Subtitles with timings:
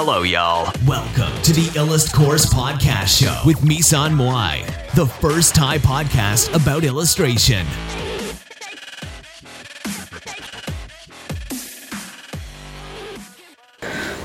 [0.00, 0.70] Hello, y'all.
[0.86, 4.54] Welcome to the Illust Course Podcast Show with Misan Moai,
[4.94, 7.64] the first Thai podcast about illustration.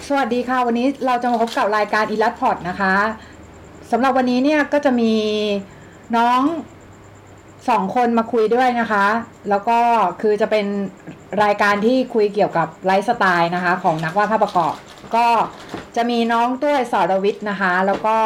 [0.07, 2.95] สวัสดีค่ะ วันนี้เราจะมาพบกับรายการอีลัดพอดนะคะ
[3.91, 5.13] สำหรับวันนี้เนี่ยก็จะมี
[6.17, 6.41] น้อง
[7.69, 9.05] สองคนมาคุยด้วยนะคะ
[9.49, 9.79] แล้วก็
[10.21, 10.65] คือจะเป็น
[11.43, 14.75] รายการที่คุยเกี่ยวกับไลฟ์สไตล์นะคะ ของนักวาดภาพประกอบ
[15.15, 15.25] ก็
[15.95, 18.17] จะมีน้องต้วยสรวิทย์นะคะ แล้วก็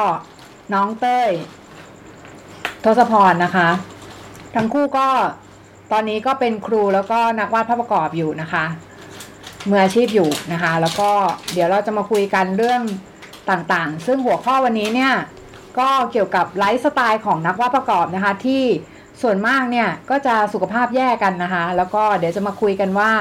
[0.73, 1.29] น้องเต้ย
[2.83, 3.69] ทศพรนะคะ
[4.55, 5.07] ทั้งคู่ก็
[5.91, 8.65] ตอนนี้ก็เป็นครูแล้วก็นักวาดภาพประกอบอยู่นะคะ
[9.69, 11.11] มืออาชีพอยู่นะคะ แล้วก็
[11.53, 12.81] เดี๋ยวเราจะมาคุยกันเรื่อง
[13.49, 15.13] ต่างๆ ซึ่งหัวข้อวันนี้เนี่ย
[15.79, 18.63] ก็เกี่ยวกับไลฟ์สไตล์ของนักวาดประกอบนะคะ ที่
[19.21, 23.11] ส่วนมากเนี่ยก็จะสุขภาพแย่กันนะคะ แล้วก็เดี๋ยวจะมาคุยกันว่า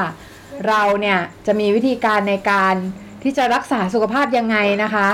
[0.68, 2.74] เราเนี่ยจะมีวิธีการในการ
[3.22, 5.08] ที่จะรักษาสุขภาพยังไงนะคะ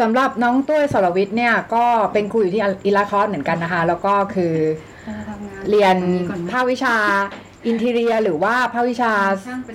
[0.00, 4.54] สำหรับน้องตุ้ยสรวิทย์เนี่ยก็เป็นครูอยู่ที่ illustcourse เหมือนกันนะคะ แล้วก็คือ
[5.70, 5.96] เรียน
[6.50, 6.96] ภาควิชา
[7.66, 9.12] interior หรือว่าภาควิชา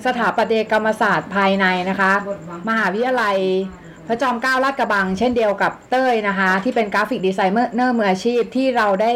[0.06, 2.12] สถาปัตยกรรมศาสตร์ภายในนะคะ
[2.68, 3.38] มหาวิทยาลัย
[4.06, 9.12] พระจอมเกล้าลาดกระบัง เช่นเดียวกับเต้ยนะคะ ที่เป็น graphic designer มืออาชีพที่เราได้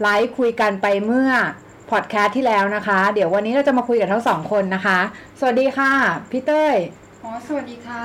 [0.00, 1.30] ไลฟ์คุยกันไปเมื่อ
[1.90, 4.98] พอดแคสต์ที่แล้วนะคะ เดี๋ยววันนี้เราจะมาคุยกับทั้งสองคนนะคะ
[5.40, 5.92] สวัสดีค่ะ
[6.30, 6.76] พี่เต้ย
[7.24, 8.02] อ๋อสวัสดีค่ะ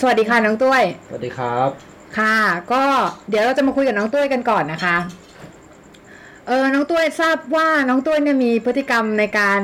[0.00, 1.68] สวัสดีค่ะน้องตุ้ยสวัสดีครับ
[2.18, 2.36] ค่ะ
[2.72, 2.84] ก็
[3.28, 4.96] เดี๋ยวเราจะมาคุยกับน้องตุ้ยกันก่อนนะคะ
[6.48, 9.60] เออน้องตุ้ยทราบว่าน้องตุ้ยเนี่ยมีพฤติกรรมในการ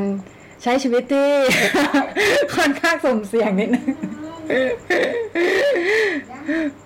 [0.63, 1.33] ใช้ชีวิตที่
[2.55, 3.87] ค่อนข้างสุ่มเสี่ยงนิดนึง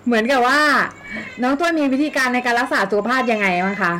[0.06, 0.60] เหมือนกับว่า
[1.42, 3.92] น้องตุ้ยมีวิธีการในการรักษาสุขภาพยังไงบ้างคะ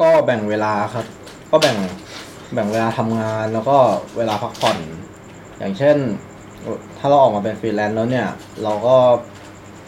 [0.00, 1.06] ก็แบ่งเวลาครับ
[1.50, 1.76] ก็แบ่ง
[2.54, 3.76] แบ่งเวลาทำงานแล้วก็
[4.16, 4.78] เวลาพักผ่อน
[5.58, 5.96] อย่างเช่น
[6.98, 8.28] ถ้าเราออกมาเป็นฟรีแลนซ์แล้วเนี่ย
[8.62, 8.96] เราก็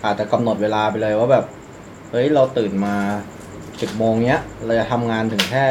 [0.05, 1.45] อาจจะกำหนดเวลาไปเลยว่าแบบ
[2.11, 2.97] เฮ้ยเราตื่นมา
[3.81, 5.65] สิบโมงเนี้ยเราจะทำงานถึงแค่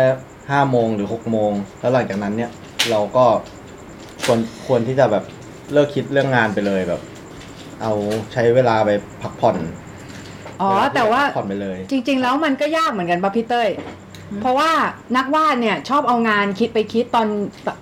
[0.49, 2.51] ห้าโมงหรือหกโมงแล้วหลังจากนั้นเนี่ย
[2.89, 3.25] เราก็
[4.23, 5.23] ควรควรที่จะแบบ
[5.71, 7.01] เลิกคิดเรื่องงานไปเลยแบบ
[7.81, 7.93] เอา
[8.33, 8.89] ใช้เวลาไป
[9.21, 9.57] พักผ่อน
[10.61, 13.69] อ๋อแต่ว่าพักผ่อนไปเลย จริง ๆ แล้วมันก็ยากเหมือนกันป่ะพี่เต้ย
[14.41, 14.71] เพราะว่า
[15.17, 17.27] นักวาดเนี่ยชอบเอางานคิดไปคิดตอน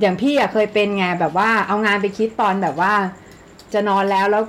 [0.02, 2.94] อย่างพี่อะเคยเป็นไงแบบว่าเอางานไปคิดตอนแบบว่า
[3.74, 4.44] จะนอนแล้วแล้ว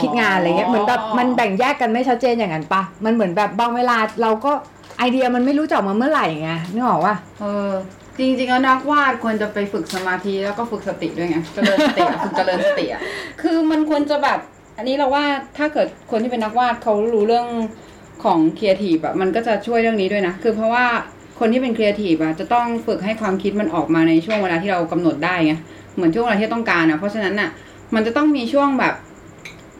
[0.00, 4.52] คิดงานอะไรเงี้ยเหมือนแบบมันแบ่งแยกกันไม่ชัดเจนอย่างนั้นปะมันเหมือนแบบบางเวลาเราก็
[4.98, 7.70] ไอเดียมันไม่รู้จะออกมาเมื่อไหร่ไงนึกออกว่าเออ
[8.18, 13.00] จริงๆแล้วนักวาดควรจะไปฝึกสมาธิแล้วก็ฝึกสติด้วยไงเจริญสติอะฝึกเจริญสติอะ
[13.42, 14.38] คือมันควรจะแบบ
[14.76, 15.24] อันนี้เราว่า
[15.58, 17.46] ถ้าเกิดคนที่เป็นนักวาดเขารู้เรื่อง
[18.24, 20.86] ของครีเอทีฟอะมันก็จะช่วยเรื่องนี้ด้วยนะ คือเพราะว่า
[21.38, 25.54] คนที่เป็นครีเอทีฟอะจะต้องฝึกให้ความคิดมันออกมาในช่วงเวลาที่เรากำหนดได้ไง
[25.94, 27.50] เหมือนช่วงเวลาที่ต้องการอะเพราะฉะนั้นอะ
[27.94, 28.94] มันจะต้องมีช่วงแบบ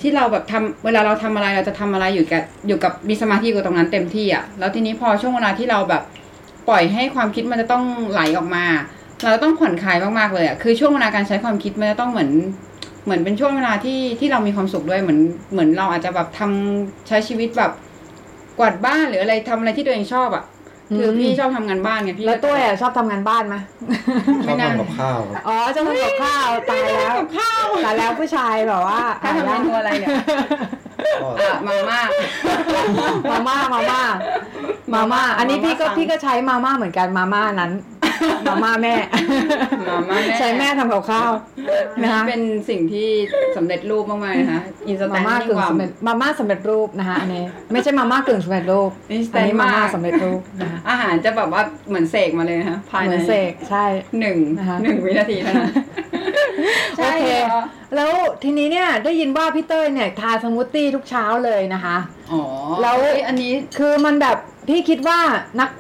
[0.01, 6.03] ที่เราแบบทำเวลาเราทำอะไรเราจะทำอะไรอยู่กับอยู่กับมีสมาธิกับตรงนั้นเต็มที่อะแล้วทีนี้พอช่วงเวลาที่เราแบบ
[6.69, 8.65] ปล่อยให้ความคิดมันจะต้องไหลออกมา
[9.23, 12.31] เราต้องผ่อนคลายมากๆเลยอะคือช่วงเวลาการใช้ความคิดมันจะต้องเหมือน
[13.05, 15.21] เหมือนเป็นช่วงเวลาที่ที่เรามีความสุขด้วยเหมือน
[15.53, 17.73] เหมือนเราอาจจะแบบทำใช้ชีวิตแบบ
[18.59, 20.45] กวาดบ้านหรืออะไรทำอะไรที่ตัวเองชอบอะ
[20.97, 23.57] คืออืมพี่ชอบทำงานบ้านไงพี่แล้วตุ้ยอะชอบทำงานบ้านไหม
[24.47, 30.11] ชอบทำกับข้าวครับอ๋อชอบทำกับข้าวตายแล้วกับข้าวตายแล้วผู้ชายแบบว่าถ้าทำเมนูอะไรเนี่ย
[31.23, 32.01] ก็อะมาม่า
[33.31, 34.03] มาม่ามาม่า
[34.95, 37.73] มาม่าอันนี้พี่ก็มาม่าสั่งพี่ก็ใช้มาม่าเหมือนกันมาม่านั้น
[38.47, 38.95] มาม่าแม่
[39.89, 41.31] มาม่าแม่ใช้แม่ทำกับข้าว
[42.03, 43.09] นะคะเป็นสิ่งที่
[43.57, 53.85] สำเร็จรูปมากๆนะคะอินสแตมานม่ายิ่กึ่งงกว่าสำเร็จมาม่าสำเร็จรูปนะคะอันนี้ไม่ใช่มาม่ากึ่งสำเร็จรูป Instant อันนี้มาม่ามากสำเร็จรูปนะคะอาหารจะแบบว่าเหมือนเสกมาเลยนะคะภายเหในมือนเสกใช่
[54.21, 55.73] หนึ่งนะคะหนึ่งวินาทีเท่านั้น
[56.97, 57.63] โอเคหรอ
[57.97, 58.13] แล้ว
[58.43, 61.97] ทีนี้เนี่ยได้ยินว่าพี่เต้ยเนี่ยทาสมูทตี้ทุกเช้าเลยนะคะ
[62.33, 62.43] อ๋อ
[62.83, 64.37] แล้วเอ้ยอันนี้คือมันแบบ
[64.69, 65.19] พี่คิดว่า
[65.61, 65.71] นัก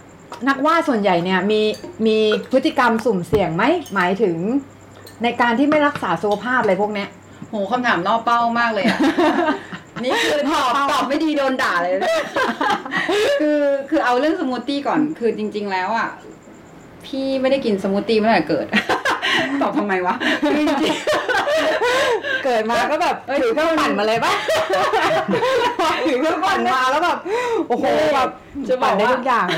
[0.48, 1.60] นักวาดส่วนใหญ่เนี่ยมี
[2.06, 2.18] มี
[2.52, 3.64] พฤติกรรมสุ่มเสี่ยงไหม
[3.94, 4.36] หมายถึง
[5.22, 7.08] ในการที่ไม่รักษาสุขภาพอะไรพวกเนี้ย
[7.50, 8.98] โหคำถามล่อเป้ามากเลยอะ
[10.04, 12.08] นี่คือตอบตอบไม่ดีโดนด่าเลยนะ
[13.40, 16.08] คือคือเอาเรื่องสมูทตี้ก่อน คือจริง ๆ แล้วอะ
[17.06, 18.66] พี่ไม่ได้กินสมูทตี้มาตั้งแต่เกิด
[19.62, 20.94] ตอบทำไมวะคือจริง
[22.44, 24.32] เกิดมาก็แบบถือเครื่องปั่นมาเลยปะ
[26.06, 27.18] ถือเครื่องปั่นมาแล้วแบบ
[27.68, 28.30] โอ้โหแบบ
[28.68, 29.48] จะบปั่อนกได้ว่าทุกอย่าง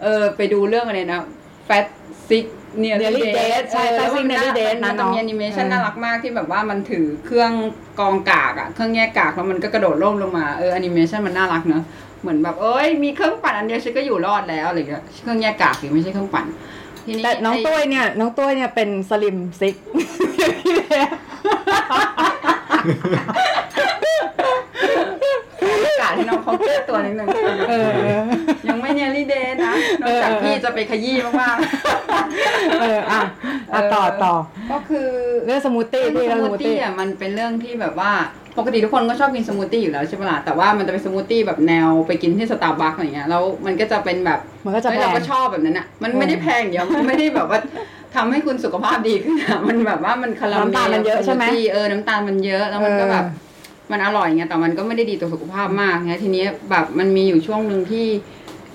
[0.00, 1.20] เลยเออไปดูเรื่องอะไรนะ
[1.68, 1.86] Fat
[2.28, 2.46] Sick
[2.82, 7.52] Nearly Nearly Dead Dead ใช่เออ Fat Sick แล้ว Nearly Dead มันนะจะมีเนาะแอนิเมชันเออ น่ารักมากที่แบบว่ามันถือเครื่อง
[8.00, 11.82] กองกากอะเครื่องแยกกากแล้วมันก็กระโดดร่มลงมาเออแอนิเมชันมันน่ารักเนอะ
[12.22, 16.46] เหมือนแบบเอ้ยมีเครื่องปั่นอันเดียวฉันก็อยู่รอดแล้วอะไรเงี้ยเครื่องแยกกากหรือไม่ใช่เครื่องปั่น
[17.06, 19.76] ทีนี้แต่น้องตุ้ยเนี่ย น้องตุ้ยเนี่ยเป็น slim sick
[25.82, 27.28] โอกาสให้น้องเขาแก้ตัวนิดนึง
[27.70, 28.22] เออเออ
[28.68, 31.56] ยังไม่ nearly dead นะ นอกจากพี่จะไปขยี้มาก
[32.80, 33.20] เออ อะ
[33.72, 35.08] อะต่อต่อๆก็คือ
[35.44, 38.12] เรื่องสมูทตี้พี่สเรื่องสมูมูททตี้ตี้อะมันเป็นเรื่องที่แบบว่า
[38.58, 47.58] ปกติทุกคนก็ชอบกินสมูทตี้อยู่แล้วใช่ปะล่ะแต่ว่ามันจะเป็นสมูทตี้แบบแนวไปกินที่สตาร์บัคอะไรเงี้ยแล้วมันก็จะเป็นแบบมันก็จะเฮ้ยแพง เราก็ชอบแบบนั้นอะมันไม่ได้แพงอย่างเดียวมันไม่ได้แบบว่า
[48.14, 53.45] ทำให้คุณสุขภาพดีขึ้นอะมันแบบว่ามันคาราเมลน้ำตาลมันเยอะใช่ไหมสมูทตี้เออน้ำตาลมันเยอะแล้วมันก็แบบเออ
[53.90, 58.06] มันอร่อยไงแต่มันก็ไม่ได้ดีต่อสุขภาพมากไงทีนี้แบบมันมีอยู่ช่วงหนึ่งที่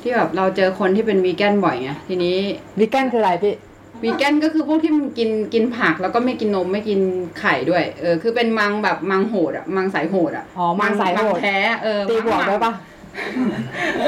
[0.01, 2.37] ที่แบบเราเจอคนที่เป็นวีแกนบ่อยไงทีนี้
[2.79, 3.55] วิกแกนคืออะไรพี่
[4.03, 6.99] วีแกนก็คือพวกที่มันกินกินผักแล้วก็ไม่กินนมไม่กิน
[7.39, 12.71] ไข่ด้วย เออคือเป็นมังแบบมังโหดอะมังสายโหดอะอ๋อมังสายโหดแท้เออตีบวกได้ปะ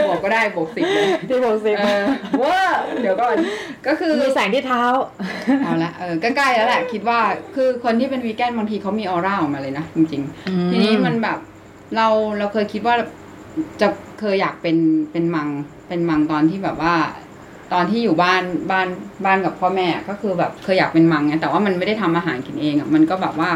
[0.08, 2.04] บวกก็ได้บวกสิบเลยตีบวกสิบเออ
[2.40, 2.58] เว่า
[3.02, 3.36] เดี๋ยวก่อน
[3.88, 4.84] ก็คือมีแสงที่เท้า
[5.64, 7.20] เอาละเออใกล้ๆแล้วแหละ คิดว่า
[7.56, 11.38] คือคนที่เป็นวีแกนบางทีเขามีออร่าออกมาเลยนะจริงอืมๆทีนี้มันแบบ
[11.96, 12.08] เรา
[12.38, 12.96] เราเคยคิดว่า
[13.82, 13.88] จะ
[14.20, 14.78] เคยอยากเป็น
[15.12, 15.48] เป็นมัง
[15.88, 16.96] เป็นมังตอนที่แบบว่า
[17.74, 18.88] ตอนที่อยู่บ้านบ้าน
[19.26, 23.52] บ้านกับพ่อแม่ก็คือแบบเคยอยากเป็นมังไงแต่ว่ามันไม่ได้ทำอาหารกินเองอะมันก็แบบว่า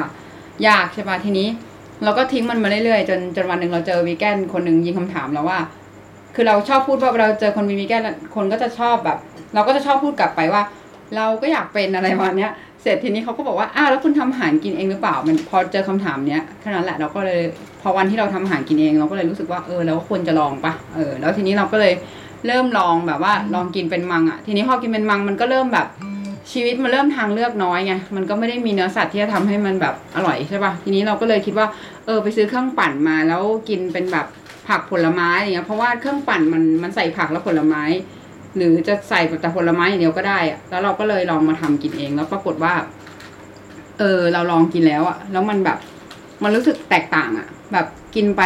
[0.67, 1.47] ยากใช่ปะทีนี้
[2.03, 5.59] เราก็ทิ้งมันมาเรื่อยๆจนจนวันหนึ่งเราเจอวีแกนคนหนึ่งยิงคำถามเราว่า
[6.35, 8.03] คือเราชอบพูดว่าเราเจอคนมีวีแกน
[8.35, 9.17] คนก็จะชอบแบบ
[9.53, 10.61] เราก็จะชอบพูดกลับไปว่า
[11.15, 12.51] เราก็อยากเป็นอะไรประมาณเนี้ย
[12.81, 17.41] เสร็จทีนี้เขาก็บอกว่าอ้าวแล้วคุณทำอาหารกินเองหรือเปล่า มันพอเจอคำถามเนี้ยแค่นั้นแหละเราก็เลย
[17.81, 21.93] พอวันที่เราทำอาหารกินเองเราก็เลยรู้สึกว่าเออเราก็ควรจะลองปะเออแล้วทีนี้เราก็เลย
[22.47, 25.87] เริ่มลองแบบว่าลองกินเป็นมังอะทีนี้พอกินเป็นมังมันก็เริ่มแบบ
[26.51, 31.67] ชีวิตมันเริ่มทางเลือกน้อยไง มันก็ไม่ได้มีเนื้อสัตว์ที่จะทำให้มันแบบอร่อยใช่ปะทีนี้เราก็เลยคิดว่า
[32.05, 34.27] เออไปซื้อเครื่องปั่นมาแล้วกินเป็นแบบ
[34.67, 37.83] ผักผลไม้อย่างเงี้ย เพราะว่าเครื่องปั่นมันมันใส่ผักและผลไม้
[38.57, 42.73] หรือจะใส่แต่ผลไม้อย่างเดียวก็ได้อะแล้วเราก็เลยลองมาทำกินเอง แล้วปรากฏว่า
[43.99, 45.77] เออ เราลองกินแล้วอะแล้วมันแบบ
[46.43, 47.85] มันรู้สึกแตกต่างอะแบบ
[48.15, 48.43] กินไป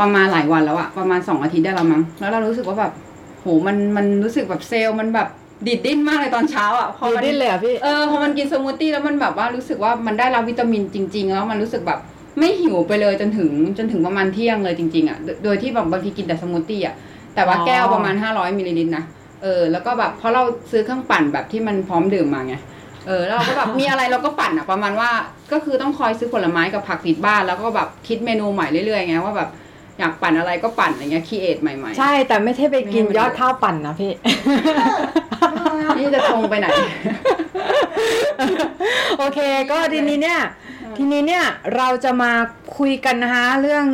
[0.00, 2.92] ประมาณหลายวันแล้วอะประมาณสองอาทิตย์ได้แล้วมั้ง แล้วเรารู้สึกว่าแบบ
[3.40, 5.28] โหมันมันรู้สึกแบบเซลล์มันแบบ
[5.66, 11.98] ดิดดิ้นมากเลยตอนเช้าอะพอดีมันดิ้นเลยเหรอะพี่ เออพอมันกินสมูทตี้แล้วมันแบบว่ารู้สึกว่ามันได้รับวิตามินจริง ๆ แล้วมันรู้สึกแบบ
[12.38, 16.94] ไม่หิวไปเลยจนถึงจนถึงประมาณเที่ยงเลยจริงๆอะโดยโดยที่แบบบางทีกินแต่สมูทตี้อะ
[17.34, 19.04] แต่ว่าอ๋อ แก้วประมาณ 500มิลลิลิตรนะ
[19.42, 22.54] เออแล้วก็แบบเพราะเราซื้อเครื่องปั่นแบบที่มันพร้อมดื่มมาไง
[23.06, 25.10] เออแล้วเราก็แบบ มีอะไรเราก็ปั่นอะประมาณว่า
[25.52, 29.48] ก็คือต้องคอยซื้อผลไม้กับผักติดบ้านแล้วก็แบบคิดเมนูใหม่เรื่อยๆไงว่าแบบ
[30.00, 34.12] อยากปั่นอะไรก็ปั่นอะไรเงี้ยคีเอทใหม่ๆ ใช่แต่ไม่ใช่ไปกินยอดข้าวปั่นนะพี่
[35.98, 36.66] นี่จะชงไปไหน
[39.18, 40.40] โอเค ก็ทีนี้เนี่ย
[40.96, 41.44] ทีนี้เนี่ย
[41.76, 42.32] เราจะมา
[42.78, 43.84] คุยกันนะคะเรื่อง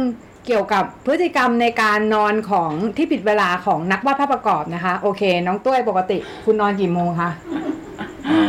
[0.46, 7.30] เกี่ยวกับพฤติกรรมในการนอนของที่ผิดเวลาของนักวาดภาพประกอบนะคะ โอเค น้องตุ้ยปกติ คุณนอนกี่โมงคะ
[8.28, 8.42] อ่า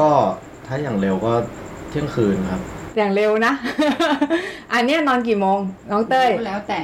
[0.00, 0.10] ก็
[0.66, 1.32] ถ้าอย่างเร็วก็
[1.90, 2.62] เที่ยงคืนครับ
[2.96, 3.52] อย่างเร็วนะ
[4.74, 5.58] อันเนี้ยนอนกี่โมง
[5.90, 6.80] น้องเต้ย แล้วแต่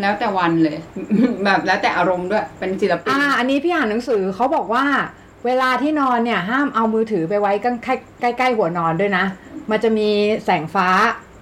[0.00, 0.76] แล้วแต่วันเลย
[1.44, 4.84] แบบแล้วแต่อารมณ์ด้วย เป็นศิลปิน อ่า อันนี้พี่อ่านหนังสือเขาบอกว่า
[5.46, 7.94] เวลาที่นอนเนี่ย ห้ามเอามือถือไปไว้ใกล้
[8.38, 9.24] ใกล้ๆหัวนอนด้วยนะ
[9.70, 10.08] มันจะมี
[10.44, 10.88] แสงฟ้า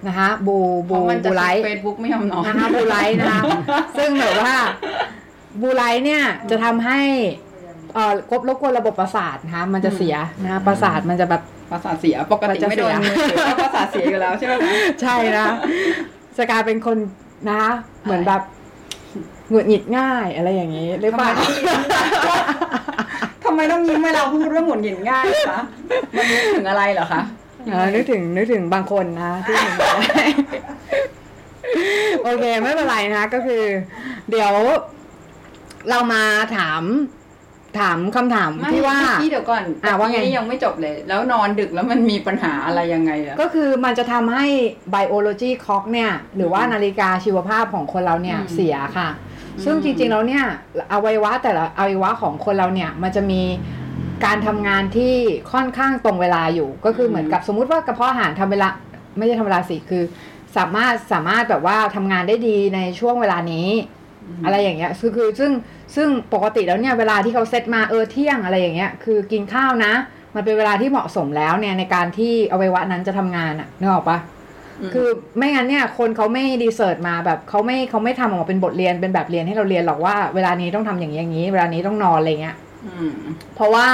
[0.07, 3.41] นะคะ blue เพราะมันจะ blue light Facebook ไม่ยอมนอนนะคะ blue light นะคะ
[3.97, 4.55] ซึ่งแบบว่า
[5.61, 7.01] บูไลท์เนี่ยจะทำให้
[7.93, 11.41] เอ่อกบรบกวนระบบประสาทนะคะมันจะเสียนะคะประสาทมันจะแบบ
[11.71, 14.53] ประสาทเสียปกติไม่โดนมันจะเสียมือถือก็ประสาทเสียอยู่แล้วใช่ไหม
[15.01, 15.45] ใช่นะ
[16.37, 16.97] จะกลายเป็นคน
[17.49, 17.71] นะคะ
[18.03, 18.41] เหมือนแบบ
[19.49, 21.29] หงุดหงิดง่ายอะไรอย่างนี้หรือเปล่า
[23.43, 25.61] ทำไมต้องยิ้มเวลาพูดเรื่องหมุนหงินง่ายคะ
[26.15, 27.21] มันนึกถึงอะไรเหรอคะ
[27.71, 30.31] เออนึกถึงนึกถึงบางคนนะที่เห็นแบบนั้น
[32.23, 33.63] โอเคไม่เป็นไรนะก็คือ
[34.29, 34.53] เดี๋ยว
[35.89, 36.23] เรามา
[36.55, 36.81] ถาม
[37.79, 44.45] ถามคำถามไม่ที่ว่าพี่เดี๋ยวก่อนอะว่าไงนี่ยังไม่จบเลย แล้วนอนดึกแล้วมันมีปัญหาอะไรยังไงอะก็คือมันจะทำให้
[44.93, 49.09] biology clock เนี่ย หรือว่านาฬิกาชีวภาพของคนเราเนี่ยอืมเสียค่ะ
[49.65, 50.45] ซึ่งจริงๆแล้วเนี่ย
[50.91, 53.41] อวัยวะแต่ละอวัยวะของคนเราเนี่ยมันจะมี
[54.25, 55.15] การทำงานที่
[55.51, 58.67] ค่อนข้างตรงเวลาอยู่ ก็คือเหมือนกับสมมุติว่ากระเพาะอาหารทำเวลา
[59.17, 60.03] ไม่ใช่ทำเวลาสิคือ
[60.57, 63.67] สามารถสามารถแบบว่าทำงานได้ดีในช่วงเวลานี้
[64.45, 65.51] อะไรอย่างเงี้ยคือคือซึ่ง
[65.95, 69.93] ซึ่งปกติแล้วเนี่ยเวลาที่เขาเซตมาเออเที่ยงอะไรอย่างเงี้ยคือกินข้าวนะ
[70.35, 74.19] มันเป็นเวลาที่เหมาะสมแล้วเนี่ยในการที่อวัยวะนั้นจะทำงานอะนึกออกปะ
[74.87, 75.07] มคือ
[75.37, 82.55] ไม่งั้นเนี่ยคนเขาไม่ research มาแบบเขาไม่เขาไม่ทำออกมาเป็นบทเรียนเป็นแบบเรียนให้เราเรียนหรอกว่าเวลานี้ต้องทำอย่างนี้อย่างนี้ เวลานี้ต้องนอนอะไรเงี้ย
[83.09, 83.11] ม
[83.55, 83.87] เพราะว่า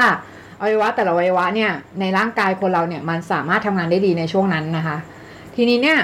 [0.61, 4.97] อวัยวะแต่ละอวัยวะเนี่ยในร่างกายคนเราเนี่ยมันสามารถทำงานได้ดีในช่วงนั้นนะคะ
[5.55, 5.99] ทีนี้เนี่ย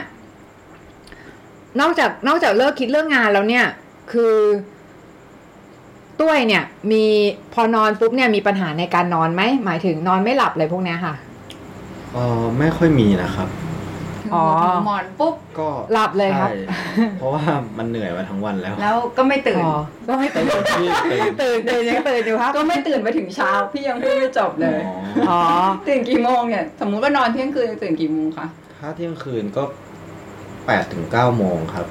[1.80, 3.66] นอกจากนอกจากเลิกคิดเรื่องงานแล้วเนี่ย
[4.14, 4.36] คือ
[6.20, 7.06] ตุ้ยเนี่ย มี
[7.54, 11.14] พอนอนปุ๊บเนี่ยมีปัญหาในการนอนไหมหมายถึงนอนไม่หลับอะไรพวกเนี้ยค่ะ
[12.14, 13.50] เออไม่ค่อยมีนะครับ
[14.34, 17.44] อ๋อหัวถึงหมอนปุ๊บ ก็หลับเลยครับ ใช่เพราะว่า
[17.78, 19.78] มันเหนื่อยมาทั้งวันแล้วแล้วก็ไม่ตื่น อ๋อ
[20.08, 20.48] ก็ไม่ตื่น
[20.80, 24.80] ที่ตื่นตื่นตื่นยังตื่นอยู่ครับ ก็ไม่ตื่นไปถึงเช้า พี่ยังพูดไม่จบเลย
[25.30, 25.42] อ๋อ
[25.88, 28.48] ตื่นกี่โมงเนี่ย สมมุติว่านอนเที่ยงคืนตื่นกี่โมงคะ
[28.80, 29.64] ถ้าเที่ยงคืนก็
[30.66, 31.88] แปดถึงเก้าโมงครับ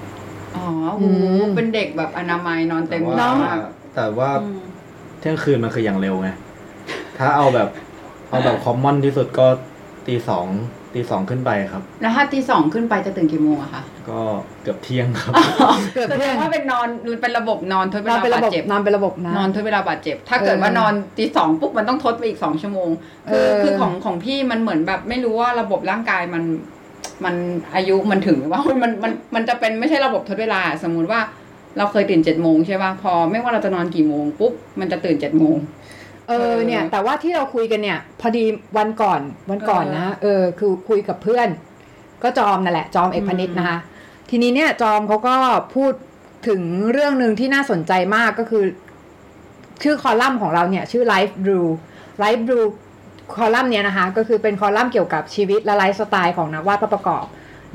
[0.56, 1.08] อ๋อโอ้โหอื
[1.40, 3.58] มเป็นเด็กแบบอนามัยนอนเต็มแต่ที่ว่ามาก
[3.96, 4.60] แต่ว่าอืม
[5.20, 6.28] เที่ยงคืนมันคืออย่างเร็วไง
[7.18, 7.68] ถ้าเอาแบบ
[8.30, 9.46] เอาแบบคอมมอนที่สุดก็
[10.06, 10.46] ตีสอง
[10.94, 14.20] ตีสองขึ้นไปครับ แล้วถ้าตีสองขึ้นไปจะตื่นกี่โมงอะคะก็
[14.62, 15.32] เกือบเที่ยงครับ
[15.94, 16.88] เกือบแสเที่ดยงงว่าเป็นนอน
[17.22, 22.90] เป็นระบบนอนทดเวนอนลาเป็นระบาบดบเจ็บนอนเป็นระบบนะนอนทดเวลาบาดเจ็บ ถ้าเกิดว่านอนตีสองปุ๊บมันต้องทดไปอีกสองชั่วโมง
[23.30, 26.42] คือเออคือของของพี่มันเหมือนแบบไม่รู้ว่าระบบร่างกายมัน
[27.24, 27.34] มัน
[27.74, 31.20] อายุมันถึงหรือว่ามันมันมันจะเป็นไม่ใช่ระบบทดเวลา สมมุติว่า
[31.78, 35.56] เราเคยตื่นเจ็ดโมงใช่ป่ะพอไม่ว่าเราจะนอนกี่โมงปุ๊บมันจะตื่นเจ็ดโมง
[36.28, 38.44] เออเนี่ยแต่ว่าที่เราคุยกันเนี่ย พอดี
[38.76, 41.48] วันก่อนวันก่อนนะเออคือคุยกับเพื่อน
[42.22, 43.78] ก็จอมนั่นแหละ จอมเอกพนิษฐ์นะคะ
[44.30, 45.36] ทีนี้เนี่ยจอมเขาก็
[45.74, 45.92] พูด
[46.48, 46.62] ถึง
[46.92, 48.64] เรื่องหนึ่งที่น่าสนใจมากก็คือ
[49.82, 51.66] ชื่อคอลัมน์ของเราเนี่ย ชื่อ Life Brew
[52.22, 52.66] Life Brew
[53.36, 57.24] คอลัมน์เนี่ยนะคะ ก็คือเป็นคอลัมน์เกี่ยวกับชีวิตและไลฟ์สไตล์ของนักวาดภาพประกอบ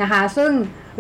[0.02, 0.52] นะคะ ซึ่ง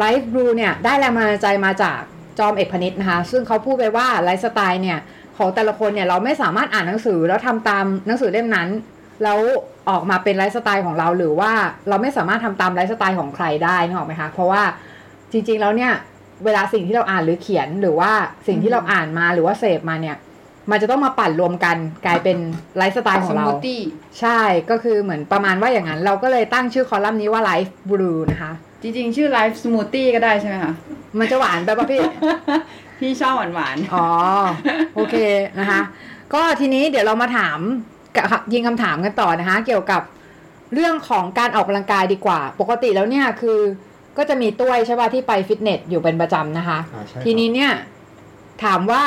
[0.01, 1.99] Life Brew เนี่ยได้แรงบันดาลใจมาจาก
[2.39, 4.99] จอมเอกพนิษฐ์นะคะ ซึ่งเขาพูดไปว่าไลฟ์สไตล์เนี่ย
[5.37, 8.69] ของแต่ละคนเนี่ยเราไม่สามารถอ่านหนังสือแล้วทำตามหนังสือเล่มนั้น
[9.23, 9.39] แล้ว
[9.89, 11.51] ออกมาเป็นไลฟ์สไตล์ของเราหรือว่า
[11.89, 14.63] เราไม่สามารถทำตามไลฟ์สไตล์ของใครได้นึกออกไหมคะเพราะว่า
[15.31, 15.91] จริงๆแล้วเนี่ย
[16.45, 18.11] เวลาสิ่งที่เราอ่านหรือเขียนหรือว่า
[18.47, 20.15] สิ่งที่เราอ่านมาหรือว่าเสพมาเนี่ย
[20.71, 22.37] มันจะต้องมาปั่นรวมกันกลายเป็น
[22.77, 23.81] ไลฟ์สไตล์ของเรา สมูทตี้
[24.19, 30.73] ใช่ก็คือเหมือนประมาณว่าอย่างนั้น เราก็เลยตั้งชื่อคอลัมน์นี้ว่า Life Brew นะคะจริงๆ ชื่อ Life Smoothie ก็ได้ใช่ไหมคะ
[31.19, 32.01] มันจะหวานไปป่ะพี่
[32.99, 34.07] พี่ชอบหวานหวานอ๋อ
[34.95, 35.15] โอเค
[35.59, 35.81] นะคะ
[36.33, 37.59] ก็ทีนี้เดี๋ยวเรามาถาม
[38.17, 40.01] กับยิงคำถามกันต่อนะคะ เกี่ยวกับ
[40.73, 43.59] เรื่องของการออกกำลังกายดีกว่า ปกติแล้วเนี่ยคือ
[44.17, 47.71] ก็จะมีตุ้ยใช่ป่ะที่ไปฟิตเนสอยู่เป็นประจำนะคะอ่าใช่ครับทีนี้เนี่ย
[48.63, 49.03] ถามว่า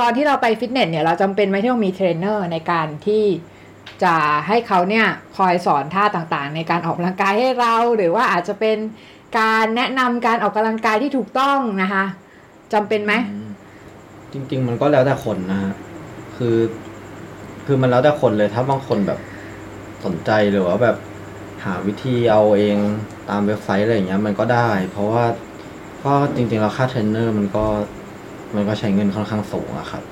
[0.00, 3.24] ตอนที่เราไปฟิตเนสเนี่ยเราจำเป็นไหมที่ต้องมีเทรนเนอร์ในการที่
[4.04, 4.14] จะ
[4.48, 8.78] ให้เขาเนี่ยคอยสอนท่าต่างๆ ในการออกกำลังกายให้เรา หรือว่าอาจจะเป็น
[9.38, 12.04] การแนะนำการออกกำลังกายที่ถูกต้องนะคะ
[12.72, 13.12] จำเป็นไหม
[14.32, 15.72] จริง ๆ มันก็แล้วแต่คนนะฮะ
[16.36, 16.56] คือ
[17.66, 19.18] คือมันแล้วแต่คนเลยถ้าบางคนแบบ
[20.04, 20.96] สนใจหรือว่าแบบ
[21.64, 22.76] หาวิธีเอาเอง
[23.28, 25.24] ตามเว็บไซต์อะไรอย่างเงี้ย มันก็ได้ เพราะว่า
[26.04, 27.64] ก็จริงๆแล้วค่าเทรนเนอร์มันก็
[28.54, 30.02] มันก็ใช้เงินค่อนข้างสูงอะครับ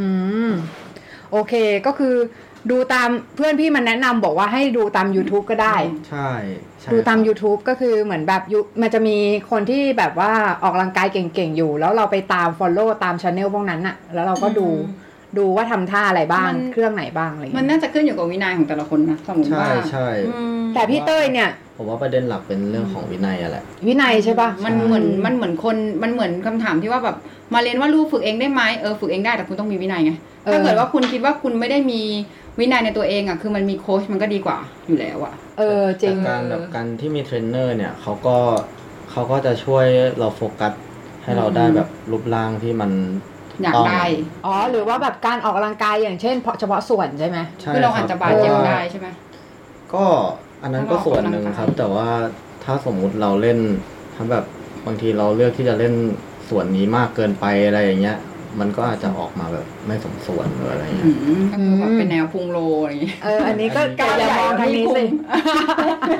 [0.00, 0.08] อื
[0.48, 0.50] ม
[1.32, 1.52] โอเค
[1.86, 2.14] ก็คือ
[2.70, 5.76] ดูตามเพื่อนพี่มันแนะนำบอกว่าให้ดูตาม YouTube ก็ได้
[6.08, 6.30] ใช่
[6.80, 9.16] ใช่ดูตามครับ YouTube ก็คือเหมือนแบบยุมันจะมี
[9.50, 10.32] คนที่แบบว่า
[10.62, 14.66] ออกกำลังกายเก่งๆ อยู่ แล้วเราไปตาม Follow ตามช anel พวกนั้นอะแล้วเราก็ดู
[15.38, 21.48] ดูว่าทำท่าอะไรบ้างเครื่องไหนบ้างอะไรอย่างมันเงี้ยน่าจะขึ้นอยู่กับวินัยของแต่ละคนนะสมมติใช่ว่า ใช่อืมแต่พี่เต้ยเนี่ย
[21.80, 27.16] ผมว่าประเด็นหลักเป็นเรื่องของวินัยอะแหละ วินัยใช่ปะมันเหมือนมันเหมือนคนมันเหมือนคำถามที่ว่าแบบ
[27.54, 30.12] มาเรียนว่าลูกฝึกเองได้ไหมเออฝึกเองได้แต่คุณต้องมีวินัยไง
[30.52, 32.00] ถ้าเกิดว่าคุณคิดว่าคุณไม่ได้มี
[32.58, 34.58] วินัยในตัวเองอะคือมันมีโค้ชมันก็ดีกว่า
[34.88, 38.36] อยู่แล้วอะเออจริงแต่การแบบการที่มีเทรนเนอร์เนี่ยเขาก็
[39.10, 39.84] เขาก็จะช่วย
[40.18, 40.72] เราโฟกัส
[41.22, 42.90] ให้เราได้แบบรูปร่างที่มัน
[43.62, 44.04] อยากต้องได้
[44.46, 49.08] อ๋อหรือว่าแบบการออกกำลังกายอย่างเช่นเฉพาะส่วนใช่ไหมใช่คือเราอาจจะบาดเจ็บพระว่ได้ใช่ไหม
[49.94, 50.04] ก็
[50.62, 52.08] อันนั้นก็ส่วนหนึ่งครับ แต่ว่า
[52.64, 53.58] ถ้าสมมุติเราเล่น
[54.16, 54.44] ทั้งแบบ
[54.86, 55.94] บางทีเราเลือกที่จะเล่น
[56.50, 58.18] ส่วนนี้มากเกินไปอะไรอย่างเงี้ย
[58.60, 65.04] มันก็อาจจะออกมาแบบไม่สมส่วนหรืออะไรอืเงี้ยมก็คือแบบเป็นแนวพุงโลอะไรอย่างเงี้ยเอออันนี้ก็อันนี้ก็การอย่ามองทางนี้สิ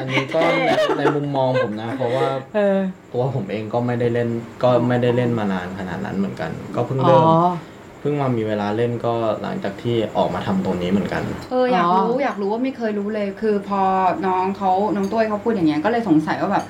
[0.00, 2.78] อันนี้ก็ในในมุมมองผมนะ เพราะว่าเออ
[3.12, 4.28] ตัวผมเองก็ไม่ได้เล่น
[4.62, 7.24] ก็ไม่ได้เล่นมานานขนาดนั้นเหมือนกัน ก็เพิ่งอ๋อเริ่ม
[8.00, 13.80] เพิ่งมามีเวลาเล่นก็หลังจากที่ออกมาทำตรงนี้เหมือนกัน เอออยากอ๋อรู้อยากรู้ว่าไม่เคยรู้เลย คือพอ
[14.26, 16.64] น้องเขาน้องตุ้ยเขาพูดอย่างเงี้ยก็เลยสงสัยว่าแบบ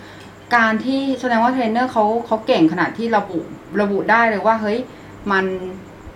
[0.56, 3.38] การที่แสดงว่าเทรนเนอร์เขาเขาเก่งขนาดที่ระบุ
[3.80, 4.78] ระบุได้เลยว่าเฮ้ย
[5.32, 5.44] มัน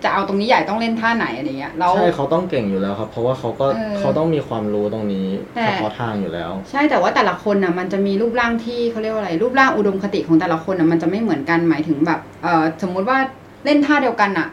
[0.03, 13.17] จะเอาตรงนี้ใหญ่ต้องเล่นท่าไหนอะไรเงี้ยแล้วใช่เขาต้องเก่งอยู่แล้วครับ เพราะว่าเขาก็เออเขาต้องมีความรู้ตรงนี้แต่ เฉพาะทางอยู่แล้ว ใช่แต่ว่าแต่ละคนน่ะมันจะมีรูปร่างที่เขาเรียกว่าอะไร รูปร่างอุดมคติของแต่ละคนน่ะมันจะไม่เหมือนกันหมายถึงแบบเออสมมุติว่า
[13.65, 14.47] เล่นท่าเดียวกันน่ะ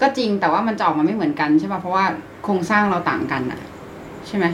[0.00, 2.04] ก็จริงแต่ว่ามันจะออกมาไม่เหมือนกันใช่ป่ะเพราะว่า
[2.44, 3.60] โครงสร้างเราต่างกันน่ะ
[4.26, 4.46] ใช่ไหม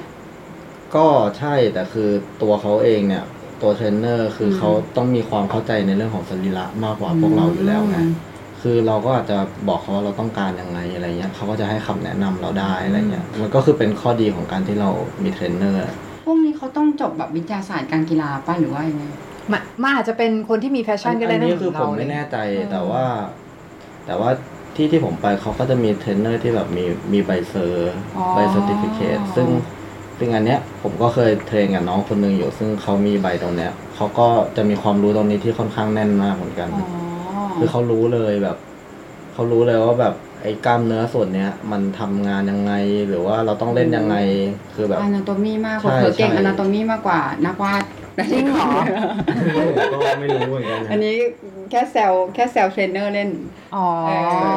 [0.94, 1.06] ก็
[1.38, 2.08] ใช่แต่คือ
[2.42, 3.24] ตัวเขาเองเนี่ย
[3.62, 8.12] ตัวเทรนเนอร์คืออมเขาต้องมีความเข้าใจในเรื่องของสรีระมากกว่าพวกเราอยู่แล้วไงอืม
[8.62, 14.90] คือเราก็อาจจะบอกเขาว่าเราต้องการยังไงอะไรเงี้ยเขาก็จะให้คำแนะนำเราได้อะไรเงี้ยมันก็คือเป็นข้อดีของการที่เรา
[15.24, 15.80] มีเทรนเนอร์
[16.24, 19.04] พวกนี้เขาต้องจบแบบวิทยาศาสตร์การกีฬาป่ะหรือว่ายังไง
[19.52, 23.04] มันมันอาจจะเป็นคนที่มี passion ก็ได้อันนี้คือเหผมเราไม่แน่ใจเออแต่ว่า
[24.06, 24.30] แต่ว่า
[24.76, 27.92] ที่ที่ผมไปเขาก็จะมีเทรนเนอร์ที่แบบมีมีใบ cer
[28.34, 29.48] ใบ certificate ซึ่ง
[30.18, 36.88] ซึ่งอันเนี้ยผมก็เคย train กับน้องคนหนึ่งอยู่ ซึ่งเขามีใบตรงเนี้ยเขาก็จะมีความรู้ตรงนี้ที่ค่อนข้างแน่นมากเหมือนกัน อ๋อ
[37.58, 38.56] คือเขารู้เลยแบบ
[39.32, 42.72] เขารู้เลยว่าแบบไอ้กล้ามเนื้อส่วนเนี้ย มันทำงานยังไง
[43.08, 44.16] หรือว่าเราต้องเล่นยังไง
[44.74, 47.82] คือแบบ อน anatomy มากใช่เผลอๆเก่งใช่ anatomy มากกว่านักวาด
[48.32, 48.68] จริงเหรอ
[49.76, 51.16] ผมก็ไม่รู้เหมือนกันนะอันนี้
[51.70, 53.30] แค่แซวแค่แซวเทรนเนอร์เล่น
[53.76, 54.12] อ๋อเอ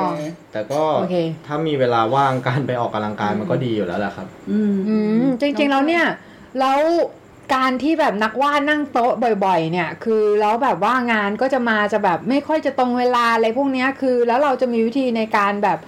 [0.05, 0.07] อ
[0.51, 1.15] แต่ก็โอเค
[1.47, 6.05] ถ้ามีเวลาว่างการไปออกกำลังกายมันก็ดีอยู่แล้วแหละครับอืมอืมจริง ๆ แล้วเนี่ย
[6.59, 6.79] แล้ว
[7.55, 9.13] การที่แบบนักวาดนั่งโต๊ะ
[9.45, 15.79] บ่อย ๆ เนี่ย คือแล้วแบบว่างานก็จะมาจะแบบไม่ค่อยจะตรงเวลาอะไรพวกเนี้ยคือ แล้วเราจะมีวิธีในการแบบ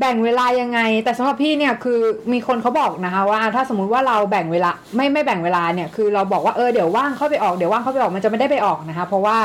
[0.00, 2.00] แบ่งเวลายังไง แต่สำหรับพี่เนี่ยคือ
[2.32, 9.38] มีคนเขาบอกนะคะว่าถ้าสมมุติว่าเราแบ่งเวลาไม่ไม่แบ่งเวลาเนี่ยคือเราบอกว่าเออเดี๋ยวว่างเข้าไปออกเดี๋ยวว่างเข้าไปออกมันจะไม่ได้ไปออกนะคะเพราะว่า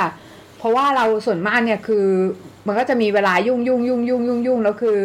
[0.60, 2.06] เพราะว่าเราส่วนมากเนี่ยคือ
[2.68, 4.98] มันก็จะมีเวลายุ่งยุ่งยุ่งยุ่งยุ่งยุ่งแล้วคือ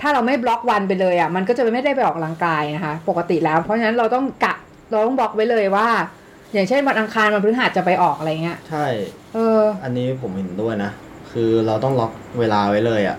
[0.00, 4.54] ถ้าเราไม่บล็อกวันไปเลยอะมันก็จะไม่ได้ไปออกกำลังกายนะคะปกติแล้วเพราะฉะนั้นเราต้องกะ
[4.90, 5.88] เราต้องบล็อกไว้เลยว่า
[6.52, 8.86] อย่างเช่นวันอังคารวันพฤหัสจะไปออกอะไรเงี้ยใช่
[9.34, 10.90] เออ อันนี้ผมเห็นด้วยนะ
[11.32, 13.16] คือเราต้องล็อกเวลาไว้เลยอะ่ะ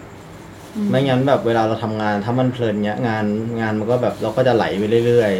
[0.89, 3.25] ไม่งั้นแบบเวลาเราทำงานถ้ามันเพลินเนี้ยงาน
[3.62, 5.34] งานมันก็แบบเราก็จะไหลไปเรื่อย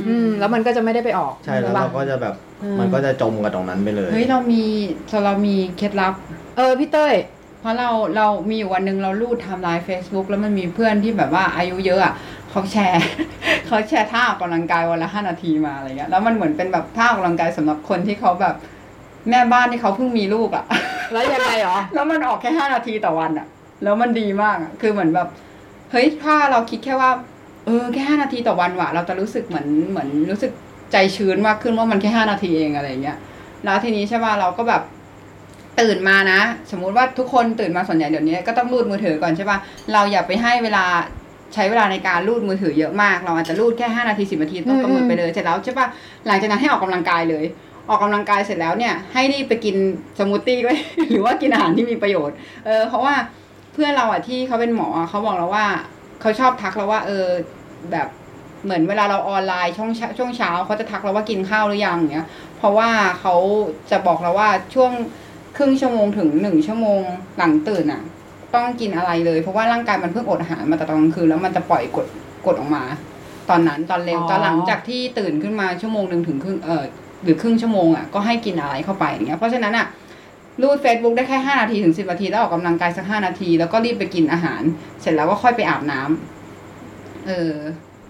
[0.00, 4.62] อืมแล้วมันก็จะไม่ได้ไปออกๆใช่แล้วเราก็จะแบบอืมมันก็จะจมกับตรงนั้นไปเลยเฮ้ยเรามี
[5.24, 6.14] เรามีเคล็ดลับ
[6.56, 7.14] เออพี่เต้ย
[7.60, 12.14] เพราะเราเรามีอยู่วันหนึ่งเรารูดไทม์ไลน์ Facebook แล้วมันมีเพื่อนที่แบบว่าอายุเยอะอะ
[12.50, 13.02] เขาแชร์
[13.66, 18.54] เขาแชร์ท่าออกกำลังกายวันละห้านาทีมาอะไรเงี้ยแล้วมันเหมือนเป็นแบบท่าออกกำลังกายสำหรับคนที่เขาแบบ
[19.30, 20.64] แม่บ้านที่เขาเพิ่งมีลูกอะ
[21.12, 23.46] แล้วยังไงเหรอแล้วมันออกแค่ห้านาทีต่อวันอะ
[23.82, 25.28] แล้วมันดีมากอะคือเหมือนแบบ
[25.90, 27.10] เฮ้ยถ้าเราคิดแค่ว่า
[27.66, 30.52] เออแค่ห้านาทีต่อวันว่ะ เราจะรู้สึกเหมือนเหมือนรู้สึก
[30.92, 33.18] ใจชื้นมากขึ้นว่ามันแค่ห้านาทีเองอะไรเงี้ย
[33.64, 34.82] แล้วทีนี้ใช่ป่ะเราก็แบบ
[35.80, 39.58] ตื่นมานะ สมมุติว่าทุกคนตื่นมาส่วนใหญ่เดี๋ยวนี้ก็ต้องรูดมือถือก่อนใช่ป่ะ
[39.92, 40.84] เราอย่าไปให้เวลา
[41.54, 45.86] ใช้เวลาในการรูดมือถือเยอะมาก เราอาจจะรูดแค่ห้านาทีสิบนาทีต้องกำหนดไปเลยเสร็จแล้วใช่ป่ะ
[46.26, 47.44] หลังจากนั้นให้ออกกำลังกายเลย
[47.88, 49.76] ออกกำลังกายเสร็จแล้วเนี่ยให้รีบไปกิน
[50.18, 50.74] สมูทตี้ไว้
[51.10, 53.14] หรือว่ากินอาหารที่มีประโยชน์ เออเพราะว่า
[53.72, 55.66] เพื่อนเราอะที่เขาเป็นหมอเขาบอกเราว่า
[56.20, 57.26] เขาชอบทักเราว่าเออ
[57.92, 58.08] แบบ
[58.64, 62.28] เหมือนเวลาเราออนไลน์ช่วงช่วงเช้าเขาจะทักเราว่ากินข้าวหรือยังเงี้ย
[62.58, 62.88] เพราะว่า
[63.20, 63.34] เขา
[63.90, 64.92] จะบอกเราว่าช่วง
[65.56, 67.00] ครึ่งชั่วโมงถึงหนึ่งชั่วโมง
[67.38, 68.02] หลังตื่นอะ
[68.54, 72.06] ต้องกินอะไรเลย เพราะว่าร่างกายมันเพิ่งอดอาหารมาแต่ตอนกลางคืนแล้วมันจะปล่อยกด
[72.46, 72.82] กดออกมา
[73.50, 76.84] ตอนนั้นตอนเร็วตอนหลังจากที่ตื่นขึ้นมาชั่วโมงหนึ่งถึงครึ่งเออ
[77.22, 79.86] หรือครึ่งชั่วโมงอะก็ให้กินอะไรเข้าไปอย่างเงี้ยเพราะฉะนั้นอะ
[80.62, 84.62] รูด Facebook ได้แค่ห้านาทีถึงสิบนาที แล้วออกกำลังกายสักห้านาที แล้วก็รีบไปกินอาหาร
[85.00, 87.54] เสร็จแล้วก็ค่อยไปอาบน้ำเออ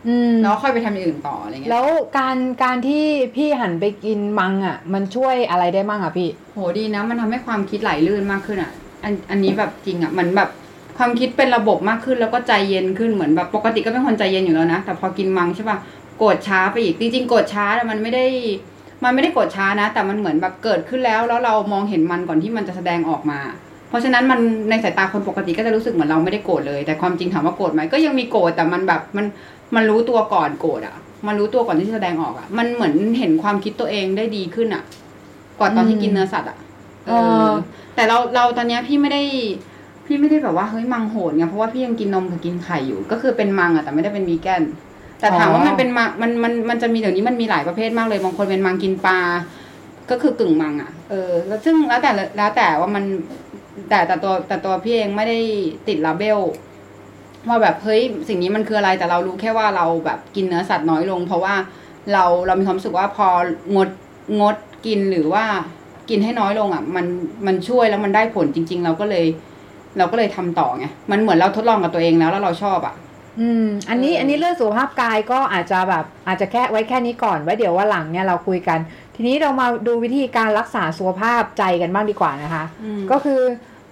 [0.08, 1.86] อืมแล้วค่อยไปทำอย่างอื่นต่ออะไรเงี้ยแล้ว
[2.18, 3.04] การการที่
[3.36, 8.72] พี่หันไปกินมังอะ มันช่วยอะไรได้บ้างอะพี่ โหดีนะ มันทำให้ความคิดไหลลื่นมากขึ้นอะ
[9.04, 10.48] อันอันนี้แบบจริงอะมันแบบ
[10.98, 15.78] ความคิดเป็นระบบมากขึ้นแล้วก็ใจเย็นขึ้นเหมือนแบบปกติก็เป็นคนใจเย็นอยู่แล้วนะแต่พอกินมังใช่ป่ะ
[16.18, 18.26] โกรธช้าไปอีกจริงๆโกรธช้าแต่มันไม่ได้
[19.04, 23.40] มันไม่ได้โกรธช้านะ แต่มันเหมือนแบบเกิดขึ้นแล้ว แล้วเรามองเห็นมันก่อนที่มันจะแสดงออกมา
[23.88, 29.26] เพราะฉะนั้นมันในสายตาคนปกติก็จะรู้สึกเหมือนเราไม่ได้โกรธเลย แต่ความจริงถามว่าโกรธไหมก็ยังมีโกรธแต่มันแบบมัน
[29.74, 34.82] มันรู้ตัวก่อนโกรธอะ มันรู้ตัวก่อนที่จะแสดงออกอะ มันเหมือนเห็นความคิดตัวเองได้ดีขึ้นอะ
[35.60, 36.58] ก่อนตอนที่กินเนื้อสัตว์อะ
[37.06, 37.12] เอเอ
[37.48, 37.50] ออ
[37.94, 39.22] แต่เราเราตอนเนี้ยพี่ไม่ได้
[40.06, 44.62] พี่ไม่ได้แบบว่าเฮ้ยมังโหดไงเพราะว่าพี่ยังกินนมกับกินไข่อยู่ ก็คือเป็นมังอะแต่ไม่ได้เป็นวีแกน
[45.20, 49.18] แต่ถามว่ามันเป็นมังมันมันมันจะมีเดี๋ยวนี้มันมีหลายประเภทมากเลยบางคนเป็นมังกินปลา
[50.11, 53.04] ก็คือกึ่งมังอะเออแล้วซึ่งแล้วแต่แล้วแต่ว่ามัน
[53.88, 55.38] แต่แต่ตัวแต่ตัวพี่เองไม่ได้
[55.88, 56.38] ติดลาเบล
[57.48, 61.54] ว่าแบบเฮ้ยสิ่งนี้มันคืออะไรแต่เรารู้แค่ว่าเราแบบกินเนื้อสัตว์น้อยลง เพราะว่า
[62.12, 63.28] เราเรามีความรู้สึกว่าพอ
[63.76, 63.88] งด
[64.40, 64.56] งด
[64.87, 65.44] กินหรือว่า
[66.11, 67.06] กินให้น้อยลงอะ มัน
[67.46, 69.26] มันช่วยแล้วมันได้ผลจริง ๆ เราก็เลย
[69.98, 72.94] เราก็เลยทำต่อไงมันเหมือนเราทดลองกับตัวเองแล้วแล้วเราชอบอะ
[73.40, 78.79] อืม อันนี้เอออัอันนี้เรื่องสุขภาพกายก็อาจจะแบบอาจจะแค่ไว้แค่นี้ก่อนไว้เดี๋ยวว่าหลังเนี่ยเราคุยกัน
[79.16, 82.64] ทีนี้เรามาดูวิธีการรักษาสุขภาพใจกันบ้างดีกว่านะคะ
[83.11, 83.40] ก็คือ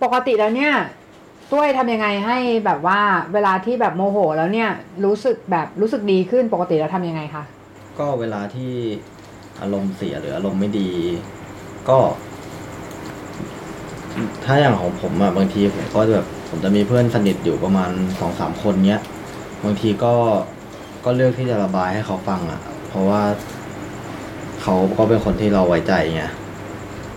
[0.03, 0.73] ปกติแล้วเนี่ย
[1.53, 3.01] ต้วยทำยังไงให้แบบว่า
[3.33, 4.71] เวลาที่แบบโมโห แล้วเนี่ย
[5.05, 7.45] รู้สึกแบบรู้สึกดีขึ้นปกติแล้วทำยังไงคะ
[7.99, 8.73] ก็เวลาที่
[9.61, 10.91] อารมณ์เสียหรืออารมณ์ไม่ดี
[11.89, 11.99] ก็
[14.45, 19.01] ถ้าอย่างของผมอะบางทีผมก็แบบผมจะมีเพื่อนสนิทอยู่ประมาณสองสามคนเนี้ย
[19.65, 20.15] บางทีก็
[21.05, 23.23] ก็เลือกที่จะระบายให้เขาฟังอะเพราะว่า
[24.63, 26.23] เขาก็เป็นคนที่เราไว้ใจไง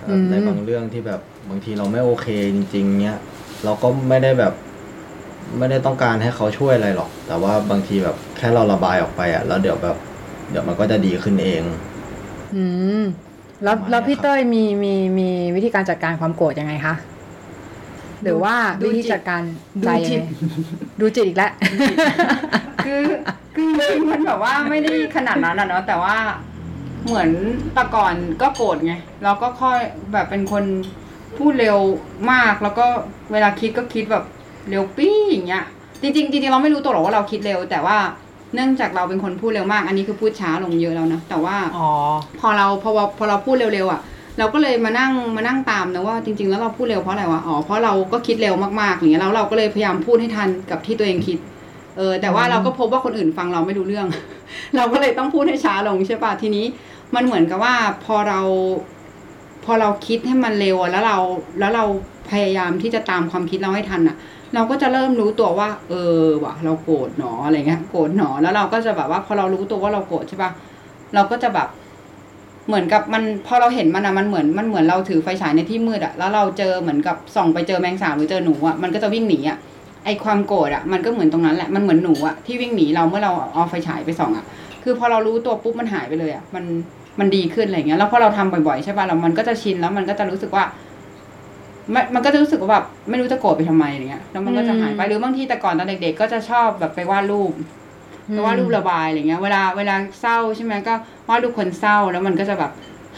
[0.04, 3.18] เอ่ออืม ในบางเรื่องที่แบบบางทีเราไม่โอเคจริง ๆเนี้ย
[3.64, 4.54] เราก็ไม่ได้แบบ
[5.58, 9.98] ไม่ได้ต้องการให้เขาช่วยอะไรหรอก แต่ว่าบางทีแบบแค่เราระบายออกไปอะแล้วเดี๋ยวแบบ
[10.52, 11.64] เดี๋ยวมันก็จะดีขึ้นเอง
[12.56, 12.64] อื
[13.00, 13.02] ม
[13.64, 16.94] แล้วประมาณแล้วพี่เนี้ยครับ เต้ยมีมีมีวิธีการจัดการความโกรธยังไงคะ
[18.24, 19.42] หรือว่าดูวิธีจิตจัดการ
[19.82, 20.30] ดูใจจิยังตไง
[21.02, 21.52] ดูจิตอีกแล้ว
[22.86, 23.02] คือ
[23.56, 26.16] คือจริงๆมันแบบว่าไม่ได้ขนาดนั้นอะเนาะแต่ว่า
[27.06, 27.30] เหมือน
[27.74, 29.80] แต่ก่อนก็โกรธไงเราก็ค่อย
[30.14, 30.64] แบบเป็นคน
[31.38, 31.78] พูดเร็ว
[32.32, 32.86] มากแล้วก็
[33.32, 34.24] เวลาคิดก็คิดแบบ
[34.70, 35.64] เร็วปี้อย่างเงี้ย
[36.02, 37.98] จริงๆจริงๆเราไม่รู้ตัวหรอกว่าเราคิดเร็ว แต่ว่า
[38.54, 41.90] เนื่องจากเราเป็นคนพูดเร็วมาก อันนี้คือพูดช้าลงเยอะแล้วนะแต่ว่าอ๋อ
[42.40, 44.02] พอเราพอพอเราพูดเร็วๆอะ
[44.38, 51.38] เราก็เลยมานั่งมานั่งตามนะว่าจริง ๆ แล้วเราพูดเร็วเพราะอะไรวะอ๋อเพราะเราก็คิดเร็วมากๆอย่างเงี้ยแล้วเราก็เลยพยายามพูดให้ทันกับที่ตัวเองคิด
[51.98, 54.08] เออแต่ว่าเราก็พบว่าคนอื่นฟังเราไม่รู้เรื่อง
[54.76, 56.66] เราก็เลยต้องพูดให้ช้าลงใช่ป่ะทีนี้
[57.16, 58.42] มันเหมือนกับว่าพอเรา
[59.66, 61.18] พอเราคิดให้มันเร็วอะแล้วเรา
[61.60, 61.86] แล้วเรา
[62.32, 64.16] พยายามที่จะตามความคิดเราให้ทันอะ
[64.54, 70.52] เราก็จะเริ่มรู้ตัวว่า เออว่ะ เราโกรธหนออะไรเงี้ยโกรธหนอแล้วเราก็จะแบบว่าพอเรารู้ตัวว่าเราโกรธใช่ป่ะ
[71.14, 71.68] เราก็จะแบบ
[72.72, 79.58] เหมือนกับมันพอเราเห็นมันอะมันเหมือนมันเหมือนเราถือไฟฉายในที่มืดอะแล้วเราเจอเหมือนกับส่องไปเจอแมงสาบหรือเจอหนูอะมันก็จะวิ่งหนีอะ
[80.06, 84.46] ไอความโกรธอะมันก็เหมือนตรงนั้นแหละมันเหมือนหนูอะที่วิ่งหนีเราเมื่อเราเอาไฟฉายไปส่องอะ
[84.84, 86.64] คือพอเรารู้ตัวปุ๊บมันหายไปเลยอะมัน
[87.20, 90.64] มันดีขึ้นอะไรเงี้ยแล้วพอเราทำบ่อยๆใช่ป่ะแล้วมันก็จะชินแล้วมันก็จะรู้สึกว่า
[91.94, 97.52] มันมันก็จะรู้สึกว่าแบบไม่รู้จะโกรธไปทำไมอะไรเงี้ยแล้วมันก็จะหายไปหรือบางทีแต่ก่อนตอนเด็กๆก็จะชอบแบบไปวาดรูป
[98.32, 100.94] อืมไปวาดรูประบายอะไรเงี้ย เวลาเวลาเศร้าใช่ไหมก็
[101.30, 102.72] วาดรูปคนเศร้าแล้วมันก็จะแบบ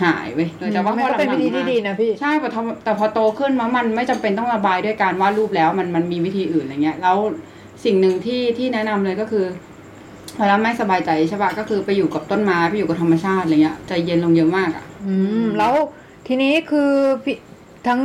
[0.04, 7.18] หายไปโดยแต่ว่ามันพอก็เป็นหลัวิงธีๆที่มาดีนะพี่ใช่แต่พอแต่พอโตขึ้นมามันไม่จำเป็นต้องระบายด้วยการวาดรูปแล้ว มันมันมีวิธีอื่นอะไรเงี้ย แล้ว
[7.86, 9.46] สิ่งหนึ่งที่ที่แนะนำเลยก็คือ
[10.40, 15.74] เวลาไม่สบายใจใช่ปะก็คือไปอยู่กับต้นไม้ไปอยู่กับธรรมชาติอะไรเงี้ยใจเย็นลงเยอะมากอะ อืม แล้ว
[16.28, 16.92] ทีนี้คือ
[17.24, 17.38] พี่
[17.88, 18.02] ทั้ง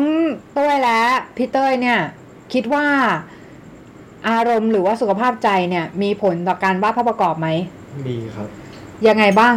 [0.55, 1.03] เต้ยและ
[1.37, 1.99] พี่เต้ยเนี่ย
[2.53, 2.87] คิดว่า
[4.29, 7.49] อารมณ์หรือว่าสุขภาพใจเนี่ย มีผลต่อการวาดภาพประกอบไหม
[8.07, 8.49] มีครับ
[9.07, 9.55] ยังไงบ้าง